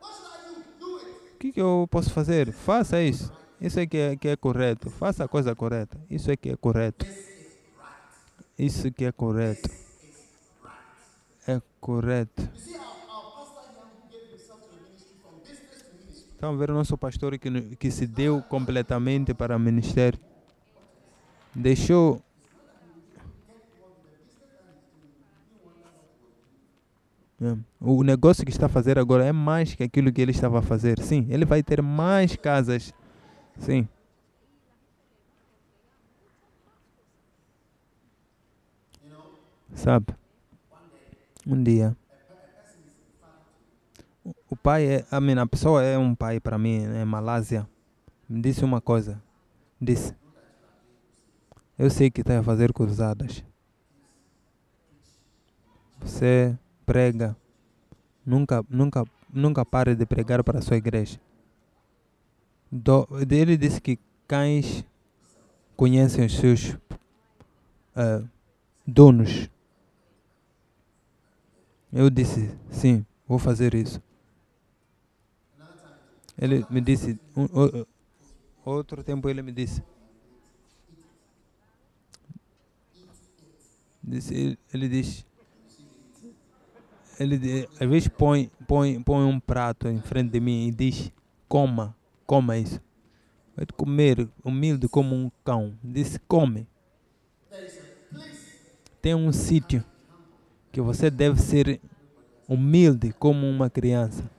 [0.00, 2.50] O que, que eu posso fazer?
[2.52, 3.32] Faça isso.
[3.60, 4.90] Isso é que, é que é correto.
[4.90, 6.00] Faça a coisa correta.
[6.10, 7.06] Isso é que é correto.
[8.58, 9.68] Isso que é correto.
[11.46, 12.48] É correto.
[16.32, 20.18] Estão a ver o nosso pastor que, que se deu completamente para o ministério.
[21.54, 22.22] Deixou.
[27.40, 27.56] É.
[27.80, 30.62] O negócio que está a fazer agora é mais que aquilo que ele estava a
[30.62, 30.98] fazer.
[31.00, 32.92] Sim, ele vai ter mais casas.
[33.58, 33.86] Sim.
[39.76, 40.06] Sabe?
[41.46, 41.96] Um dia
[44.48, 47.68] o pai é, a minha pessoa é um pai para mim, é Malásia.
[48.28, 49.22] Me disse uma coisa.
[49.80, 50.14] Disse:
[51.78, 53.44] Eu sei que está a fazer cruzadas.
[56.00, 57.36] Você prega.
[58.24, 61.20] Nunca, nunca, nunca pare de pregar para a sua igreja.
[62.70, 64.84] Do, ele disse que cães
[65.76, 66.70] conhecem os seus
[67.94, 68.28] uh,
[68.86, 69.48] donos.
[71.92, 74.02] Eu disse, sim, vou fazer isso.
[76.38, 77.46] Ele me disse, um,
[78.64, 79.82] outro tempo ele me disse.
[84.02, 85.26] disse ele diz,
[87.18, 91.10] ele às vezes põe, põe, põe um prato em frente de mim e diz,
[91.48, 92.80] coma, coma isso.
[93.56, 95.78] Vai comer humilde como um cão.
[95.82, 96.68] Disse, come.
[99.00, 99.82] Tem um sítio
[100.76, 101.80] que você deve ser
[102.46, 104.30] humilde como uma criança.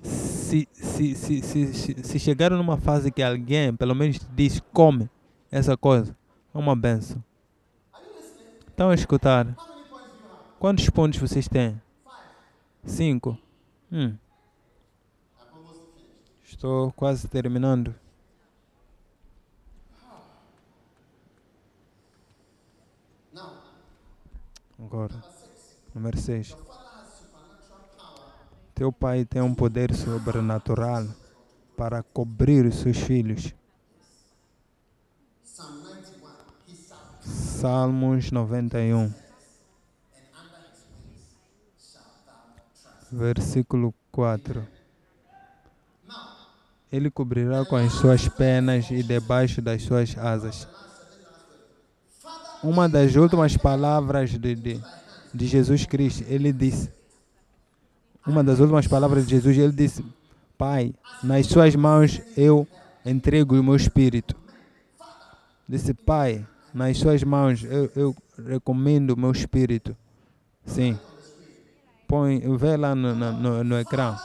[0.00, 5.10] Se, se, se, se, se, chegar numa fase que alguém pelo menos diz come
[5.50, 6.16] essa coisa,
[6.54, 7.20] é uma benção.
[8.68, 9.56] Estão a escutar?
[10.60, 11.82] Quantos pontos vocês têm?
[12.84, 13.36] Cinco.
[13.90, 14.14] Hum.
[16.44, 17.92] Estou quase terminando.
[24.82, 25.14] Agora,
[25.94, 26.56] número 6.
[28.74, 31.06] Teu pai tem um poder sobrenatural
[31.76, 33.54] para cobrir os seus filhos.
[37.20, 39.12] Salmos 91.
[43.12, 44.66] Versículo 4.
[46.90, 50.66] Ele cobrirá com as suas penas e debaixo das suas asas.
[52.62, 54.80] Uma das últimas palavras de, de,
[55.32, 56.90] de Jesus Cristo, ele disse:
[58.26, 60.04] Uma das últimas palavras de Jesus, ele disse:
[60.58, 60.92] Pai,
[61.22, 62.68] nas suas mãos eu
[63.04, 64.36] entrego o meu espírito.
[65.66, 69.96] Disse: Pai, nas suas mãos eu, eu recomendo o meu espírito.
[70.66, 70.98] Sim.
[72.06, 74.16] Põe, vê lá no, no, no, ecrã.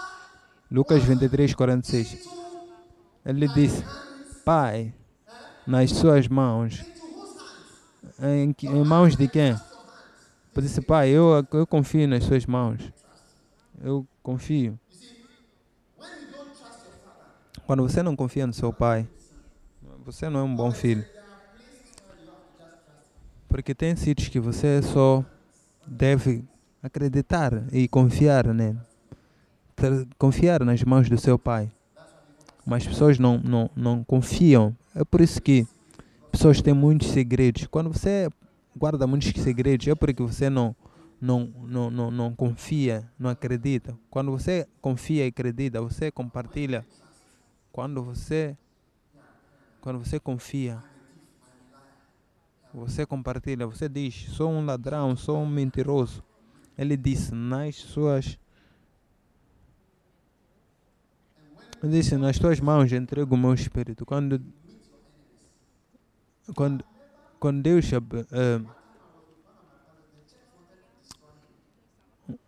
[0.69, 2.27] Lucas 23, 46.
[3.25, 3.86] Ele disse:
[4.43, 4.93] Pai,
[5.65, 6.94] nas suas mãos.
[8.20, 9.59] Em, em mãos de quem?
[10.55, 12.82] Eu disse: Pai, eu, eu confio nas suas mãos.
[13.82, 14.80] Eu confio.
[17.68, 19.07] Quando você não confia no seu pai,
[20.05, 21.03] você não é um bom filho.
[23.49, 25.26] Porque tem sítios que você só
[25.86, 26.43] deve
[26.82, 28.78] acreditar e confiar nele.
[30.18, 31.70] Confiar nas mãos do seu pai.
[32.66, 34.76] Mas pessoas não, não, não confiam.
[34.95, 35.68] É por isso que
[36.36, 37.65] pessoas têm muitos segredos.
[37.67, 38.29] Quando você
[38.75, 40.75] guarda muitos segredos, é porque você não,
[41.19, 43.97] não, não, não, não confia, não acredita.
[44.09, 46.86] Quando você confia e acredita, você compartilha.
[47.71, 48.57] Quando você,
[49.79, 50.83] quando você confia,
[52.73, 56.21] você compartilha, você diz, sou um ladrão, sou um mentiroso.
[56.77, 58.38] Ele disse, nas suas
[61.81, 64.05] ele disse, nas tuas mãos entrego o meu espírito.
[64.05, 64.41] Quando
[66.53, 66.83] quando,
[67.61, 68.61] Deus ab- eh,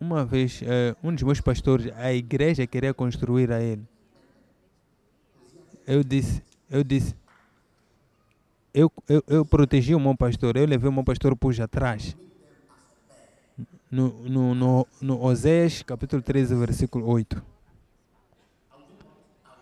[0.00, 3.82] uma vez eh, um dos meus pastores a igreja queria construir a ele.
[5.86, 7.14] Eu disse eu disse
[8.74, 12.16] eu, eu, eu protegi o meu pastor eu levei o meu pastor por atrás
[13.90, 17.42] no, no, no, no Oséias capítulo 13 versículo 8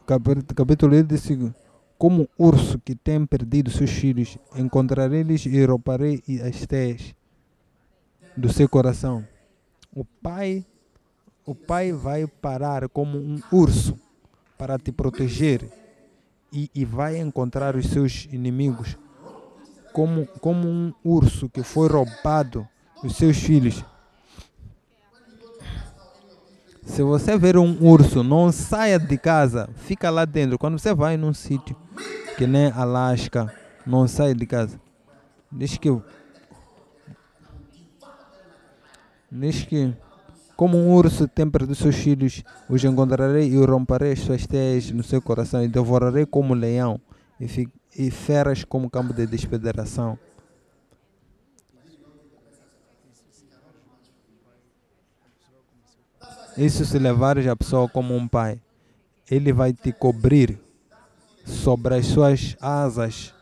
[0.07, 1.23] Capítulo- capítulo 8 diz
[1.99, 7.15] como urso que tem perdido seus filhos, encontrarei-lhes e rouparei as teias
[8.37, 9.27] do seu coração.
[9.95, 10.65] O pai,
[11.45, 13.99] o pai vai parar como um urso
[14.59, 15.71] para te proteger
[16.53, 18.97] e, e vai encontrar os seus inimigos
[19.93, 22.69] como, como um urso que foi roubado
[23.03, 23.83] os seus filhos.
[26.87, 30.59] Se você ver um urso, não saia de casa, fica lá dentro.
[30.59, 31.77] Quando você vai num sítio
[32.39, 33.53] que nem Alasca,
[33.87, 34.81] não sai de casa.
[35.53, 35.91] Diz que
[39.31, 39.95] diz que
[40.57, 45.03] como um urso tem perdido seus filhos, os encontrarei e romperei as suas teias no
[45.03, 46.99] seu coração e devorarei como leão
[47.39, 47.69] e,
[47.99, 50.19] e feras como campo de despedação.
[56.57, 58.61] Isso se levares a pessoa como um pai,
[59.31, 60.59] ele vai te cobrir
[61.45, 63.35] sobre as suas asas.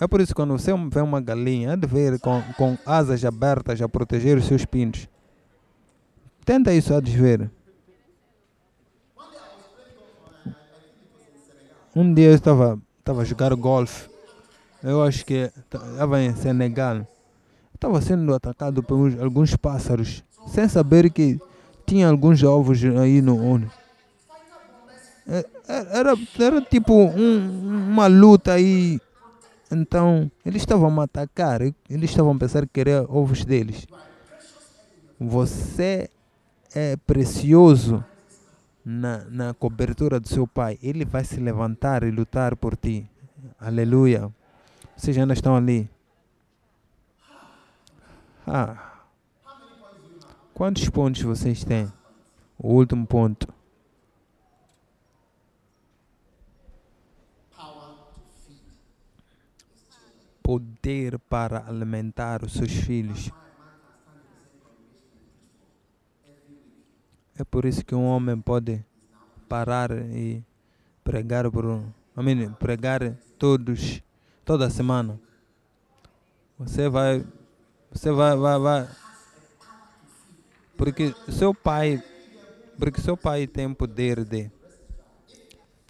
[0.00, 3.24] É por isso que quando você vê uma galinha, é de ver com, com asas
[3.24, 5.08] abertas a proteger os seus pintos.
[6.44, 7.50] Tenta isso a desver.
[11.94, 14.08] Um dia eu estava estava a jogar golfe.
[14.82, 17.06] Eu acho que estava em Senegal.
[17.74, 21.38] Estava sendo atacado por uns- alguns pássaros, sem saber que
[21.86, 23.70] tinha alguns ovos aí no olho.
[25.28, 29.00] É- é- Era, era tipo um- uma luta aí.
[29.70, 31.60] Então, eles estavam a atacar.
[31.62, 33.86] Eles estavam a pensar que queria ovos deles.
[35.18, 36.08] Você
[36.74, 38.04] é precioso
[38.84, 40.78] na, na cobertura do seu pai.
[40.82, 43.04] Ele vai se levantar e lutar por ti.
[43.58, 44.30] Aleluia.
[44.96, 45.88] Vocês ainda estão ali.
[48.46, 48.92] Ah.
[50.56, 51.92] Quantos pontos vocês têm?
[52.58, 53.46] O último ponto.
[60.42, 63.30] Poder para alimentar os seus filhos.
[67.38, 68.82] É por isso que um homem pode
[69.46, 70.42] parar e
[71.04, 74.02] pregar por um, mean, pregar todos
[74.42, 75.20] toda semana.
[76.58, 77.26] Você vai
[77.92, 79.05] você vai, vai, vai
[80.76, 82.02] porque seu pai
[82.78, 84.50] porque seu pai tem poder de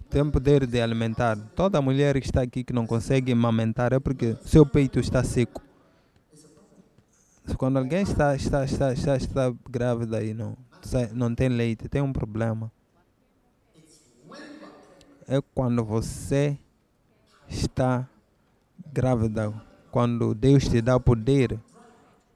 [0.09, 1.37] tem poder de alimentar.
[1.53, 5.61] Toda mulher que está aqui que não consegue amamentar é porque seu peito está seco.
[7.57, 10.57] Quando alguém está, está, está, está, está grávida e não,
[11.13, 12.71] não tem leite, tem um problema.
[15.27, 16.57] É quando você
[17.49, 18.07] está
[18.93, 19.53] grávida,
[19.91, 21.59] quando Deus te dá poder,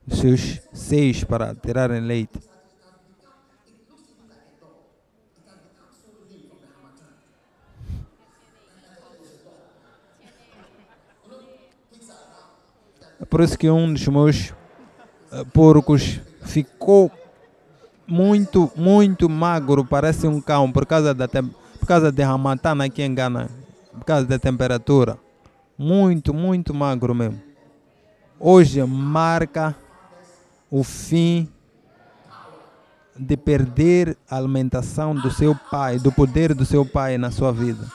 [0.09, 2.39] seus seios para tirarem leite.
[13.19, 14.49] É por isso que um dos meus
[15.31, 17.11] uh, porcos ficou
[18.07, 23.13] muito, muito magro, parece um cão, por causa da por causa de ramatana aqui em
[23.13, 23.49] Gana,
[23.91, 25.17] por causa da temperatura.
[25.77, 27.41] Muito, muito magro mesmo.
[28.39, 29.75] Hoje marca
[30.71, 31.49] o fim
[33.19, 37.85] de perder a alimentação do seu pai, do poder do seu pai na sua vida.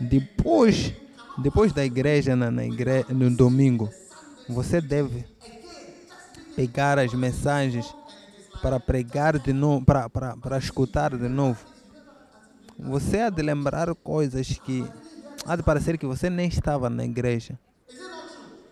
[0.00, 0.92] Depois,
[1.38, 3.88] depois da igreja, na, na igreja, no domingo,
[4.48, 5.24] você deve
[6.56, 7.94] pegar as mensagens
[8.60, 11.64] para pregar de novo, para, para, para escutar de novo.
[12.76, 14.84] Você há de lembrar coisas que
[15.46, 17.58] há de parecer que você nem estava na igreja.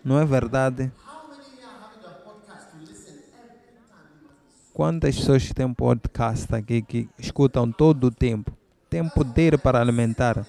[0.03, 0.91] Não é verdade?
[4.77, 8.55] Quantas pessoas têm podcast aqui que escutam todo o tempo?
[8.87, 10.45] Tem poder para alimentar.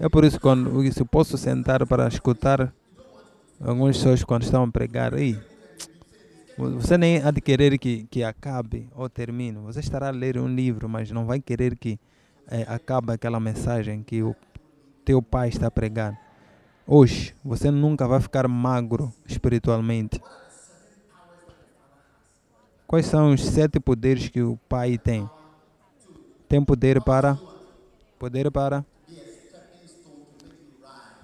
[0.00, 2.72] É por isso que quando se posso sentar para escutar
[3.60, 5.38] algumas pessoas quando estão a pregar aí,
[6.56, 9.58] você nem há de querer que, que acabe ou termine.
[9.58, 12.00] Você estará a ler um livro, mas não vai querer que
[12.48, 14.34] é, acabe aquela mensagem que o
[15.04, 16.16] teu pai está pregando.
[16.86, 20.18] Hoje, você nunca vai ficar magro espiritualmente.
[22.86, 25.28] Quais são os sete poderes que o pai tem?
[26.48, 27.38] Tem poder para
[28.18, 28.84] poder para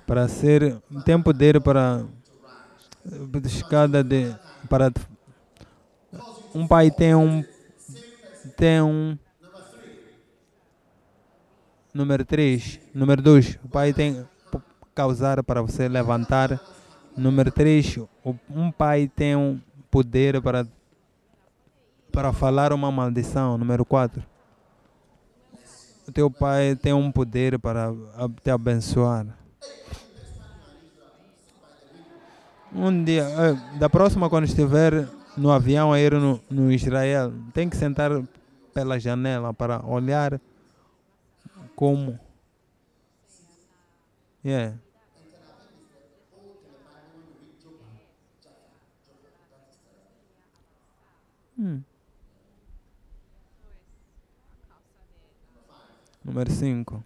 [0.07, 2.05] para ser tem poder para
[3.45, 4.35] escada de
[4.69, 4.93] para
[6.55, 7.45] um pai tem um
[8.57, 9.17] tem um
[11.95, 14.27] número 3, número 2, o pai tem
[14.95, 16.61] causar para você levantar.
[17.17, 17.99] Número 3,
[18.51, 19.61] um pai tem um
[19.91, 20.67] poder para
[22.13, 23.57] para falar uma maldição.
[23.57, 24.23] Número 4,
[26.07, 27.93] o teu pai tem um poder para
[28.43, 29.27] te abençoar.
[32.75, 37.69] Um dia, eh, da próxima, quando estiver no avião a ir no, no Israel, tem
[37.69, 38.11] que sentar
[38.73, 40.41] pela janela para olhar
[41.77, 42.19] como.
[44.45, 44.77] Yeah.
[51.59, 51.83] Hum.
[56.25, 57.05] Número 5.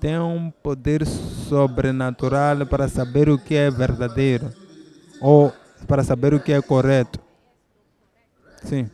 [0.00, 4.52] Tem um poder sobrenatural para saber o que é verdadeiro
[5.20, 5.52] ou
[5.86, 7.18] para saber o que é correto.
[8.62, 8.90] Sim.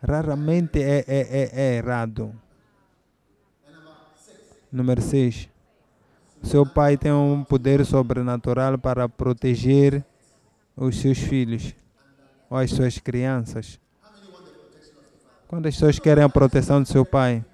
[0.00, 2.32] Raramente é, é, é, é errado.
[4.70, 5.48] Número 6.
[6.42, 10.04] Seu pai tem um poder sobrenatural para proteger
[10.76, 11.74] os seus filhos
[12.50, 13.80] ou as suas crianças.
[15.54, 17.44] Quantas pessoas querem a proteção do seu pai?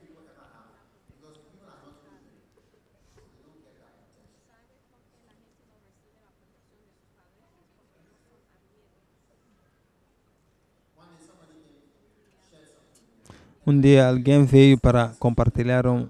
[13.66, 16.09] Um dia alguém veio para compartilhar um,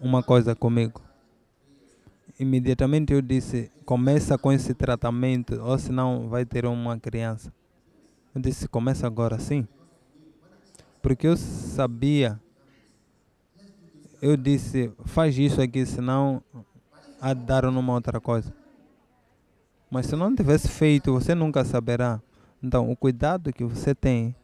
[0.00, 1.02] uma coisa comigo.
[2.38, 7.52] Imediatamente eu disse: começa com esse tratamento, ou senão vai ter uma criança.
[8.34, 9.68] Eu disse: começa agora sim.
[11.02, 12.38] Porque eu sabia.
[14.20, 16.42] Eu disse: faz isso aqui, senão
[17.36, 18.52] dar numa outra coisa.
[19.90, 22.20] Mas se não tivesse feito, você nunca saberá.
[22.62, 24.34] Então, o cuidado que você tem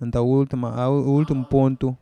[0.00, 1.96] então, o último, o último ponto,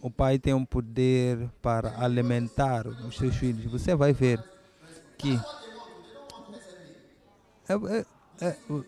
[0.00, 4.40] o pai tem um poder para alimentar os seus filhos, você vai ver
[5.18, 5.38] que
[7.68, 8.06] é, é,
[8.46, 8.84] é, o-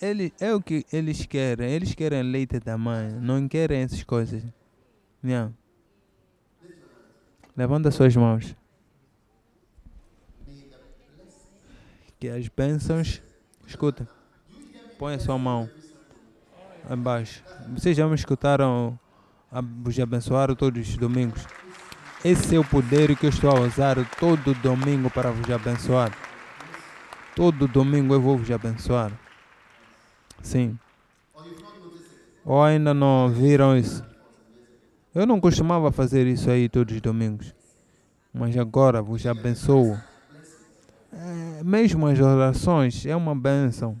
[0.00, 1.70] ele, é o que eles querem.
[1.70, 4.42] Eles querem leite da mãe, não querem essas coisas.
[5.22, 5.54] Não.
[7.56, 8.54] Levanta suas mãos.
[12.18, 13.22] Que as bênçãos.
[13.66, 14.08] Escuta.
[14.98, 15.68] Põe a sua mão
[16.90, 17.42] embaixo.
[17.68, 18.98] Vocês já me escutaram
[19.82, 21.46] vos abençoar todos os domingos.
[22.24, 26.16] Esse é o poder que eu estou a usar todo domingo para vos abençoar.
[27.36, 29.12] Todo domingo eu vou vos abençoar.
[30.42, 30.78] Sim.
[32.44, 34.04] Ou ainda não viram isso?
[35.14, 37.54] Eu não costumava fazer isso aí todos os domingos.
[38.32, 39.98] Mas agora vos abençoo.
[41.12, 44.00] É, mesmo as orações é uma bênção.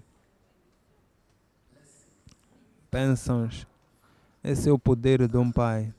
[2.90, 3.66] Bênçãos.
[4.42, 5.92] Esse é o poder de um pai.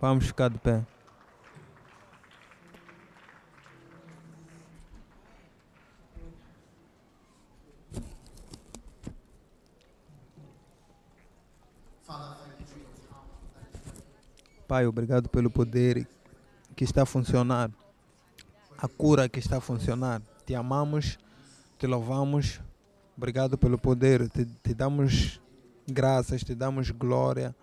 [0.00, 0.84] Vamos ficar de pé.
[14.66, 16.08] Pai, obrigado pelo poder
[16.74, 17.70] que está a funcionar,
[18.76, 20.20] a cura que está a funcionar.
[20.44, 21.18] Te amamos,
[21.78, 22.60] te louvamos.
[23.16, 24.28] Obrigado pelo poder.
[24.28, 25.40] Te, te damos
[25.86, 27.54] graças, te damos glória.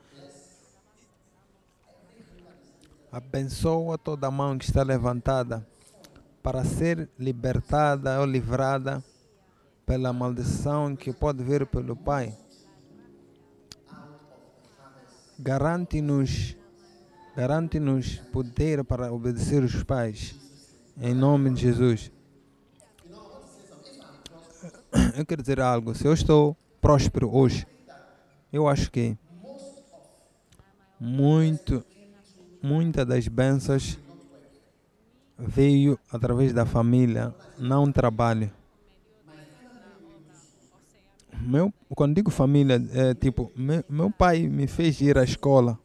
[3.11, 5.67] Abençoa toda mão que está levantada
[6.41, 9.03] para ser libertada ou livrada
[9.85, 12.35] pela maldição que pode vir pelo Pai.
[15.37, 16.62] Garante-nos
[17.35, 20.35] Garante-nos poder para obedecer os pais.
[21.01, 22.11] Em nome de Jesus.
[25.17, 25.95] Eu quero dizer algo.
[25.95, 27.65] Se eu estou próspero hoje,
[28.51, 29.17] eu acho que
[30.99, 31.83] muito,
[32.61, 33.97] muita das bênçãos
[35.37, 38.51] veio através da família, não trabalho.
[41.41, 45.79] Meu, quando digo família, é tipo, meu, meu pai me fez ir à escola.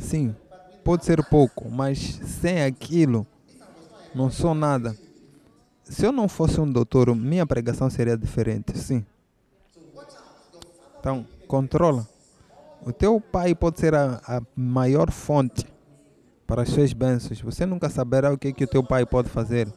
[0.00, 0.34] Sim,
[0.82, 3.26] pode ser pouco, mas sem aquilo,
[4.14, 4.96] não sou nada.
[5.84, 9.04] Se eu não fosse um doutor, minha pregação seria diferente, sim.
[10.98, 12.06] Então, controla.
[12.84, 15.66] O teu pai pode ser a, a maior fonte
[16.46, 17.40] para as suas bênçãos.
[17.40, 19.68] Você nunca saberá o que, que o teu pai pode fazer.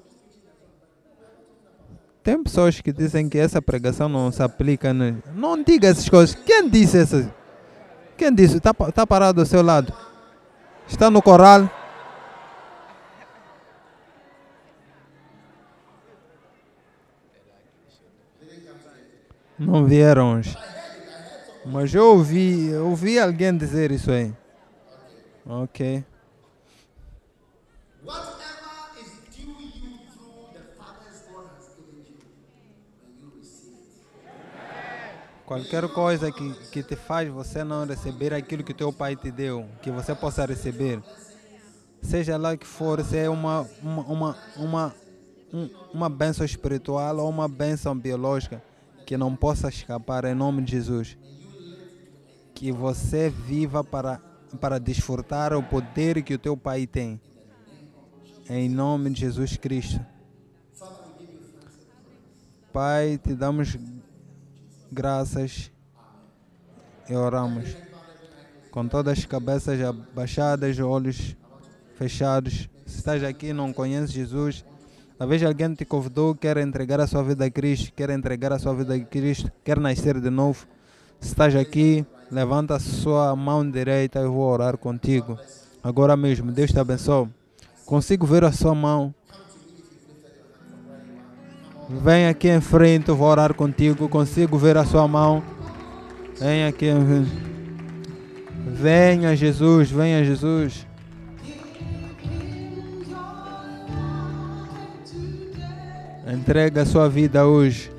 [2.23, 4.93] Tem pessoas que dizem que essa pregação não se aplica.
[4.93, 5.17] né?
[5.35, 6.33] Não diga essas coisas.
[6.33, 7.27] Quem disse essas?
[8.17, 8.57] Quem disse?
[8.57, 9.93] Está tá parado ao seu lado.
[10.87, 11.69] Está no coral.
[19.57, 20.57] Não vieram hoje.
[21.65, 24.33] Mas eu ouvi, eu ouvi alguém dizer isso aí.
[25.45, 26.03] Ok.
[35.45, 39.65] Qualquer coisa que, que te faz você não receber aquilo que teu pai te deu,
[39.81, 41.01] que você possa receber.
[42.01, 44.95] Seja lá que for, se é uma, uma, uma, uma,
[45.53, 48.61] um- uma bênção espiritual ou uma bênção biológica,
[49.05, 51.17] que não possa escapar em nome de Jesus.
[52.53, 54.21] Que você viva para,
[54.61, 57.19] para desfrutar o poder que o teu pai tem.
[58.49, 59.99] Em nome de Jesus Cristo.
[62.71, 63.77] Pai, te damos
[64.93, 65.71] graças
[67.09, 67.75] e oramos.
[68.71, 71.35] Com todas as cabeças abaixadas, olhos
[71.95, 72.69] fechados.
[72.85, 74.63] Se estás aqui e não conheces Jesus,
[75.17, 78.73] talvez alguém te convidou, quer entregar a sua vida a Cristo, quer entregar a sua
[78.73, 80.65] vida a Cristo, quer nascer de novo.
[81.19, 85.37] Se estás aqui, levanta a sua mão direita, eu vou orar contigo.
[85.81, 87.29] Agora mesmo, Deus te abençoe.
[87.85, 89.13] Consigo ver a sua mão.
[92.01, 94.09] Vem aqui em frente, eu vou orar contigo.
[94.09, 95.43] Consigo ver a sua mão.
[96.39, 96.87] Vem aqui.
[98.65, 100.87] Venha Jesus, venha Jesus.
[106.33, 107.91] Entrega a sua vida hoje.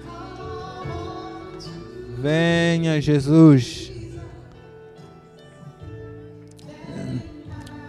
[2.19, 3.93] Venha Jesus.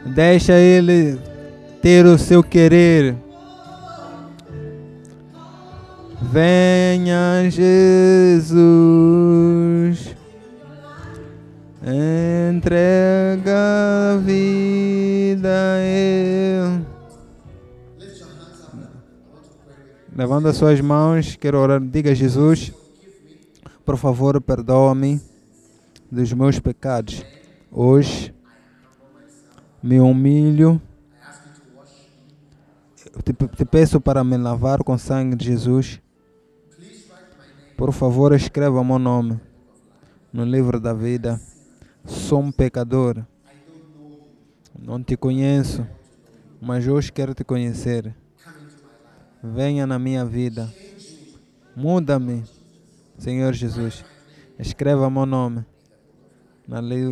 [0.06, 1.18] Deixa Ele
[1.82, 3.15] ter o seu querer.
[6.36, 7.64] Venha Jesus.
[12.52, 13.56] Entrega
[14.12, 16.86] a vida a Ele.
[20.14, 21.80] Levanta suas mãos, quero orar.
[21.80, 22.74] Diga Jesus,
[23.86, 25.22] por favor, perdoa-me
[26.12, 27.26] dos meus pecados.
[27.72, 28.36] Hoje
[29.82, 30.82] me humilho.
[33.24, 36.03] Te, te peço para me lavar com sangue de Jesus.
[37.77, 39.39] Por favor, escreva meu nome
[40.31, 41.39] no livro da vida.
[42.06, 43.26] Sou um pecador.
[44.80, 45.85] Não te conheço,
[46.61, 48.15] mas hoje quero te conhecer.
[49.43, 50.73] Venha na minha vida.
[51.76, 52.43] Muda-me,
[53.18, 54.06] Senhor Jesus.
[54.57, 55.65] Escreva meu nome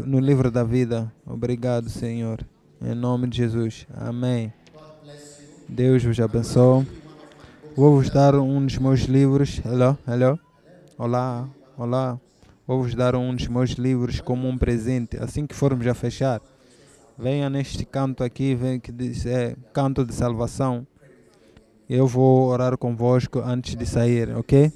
[0.06, 1.11] no livro da vida.
[1.26, 2.45] Obrigado, Senhor.
[2.81, 3.85] Em nome de Jesus.
[3.94, 4.53] Amém.
[5.68, 6.88] Deus vos abençoe.
[7.76, 9.61] Vou vos dar um dos meus livros.
[9.65, 10.40] Hello, hello.
[11.03, 12.17] Olá, olá.
[12.65, 15.17] Vou vos dar um dos meus livros como um presente.
[15.17, 16.39] Assim que formos a fechar,
[17.17, 20.88] venha neste canto aqui, vem que diz é canto de salvação.
[21.89, 24.71] Eu vou orar convosco antes de sair, ok?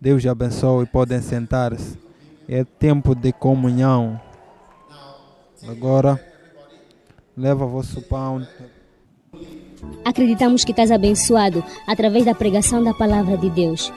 [0.00, 1.98] Deus abençoe e podem sentar-se.
[2.48, 4.20] É tempo de comunhão.
[5.66, 6.24] Agora,
[7.36, 8.46] leva vosso pão.
[10.04, 13.92] Acreditamos que estás abençoado através da pregação da palavra de Deus.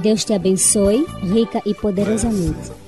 [0.03, 2.80] Deus te abençoe rica e poderosamente.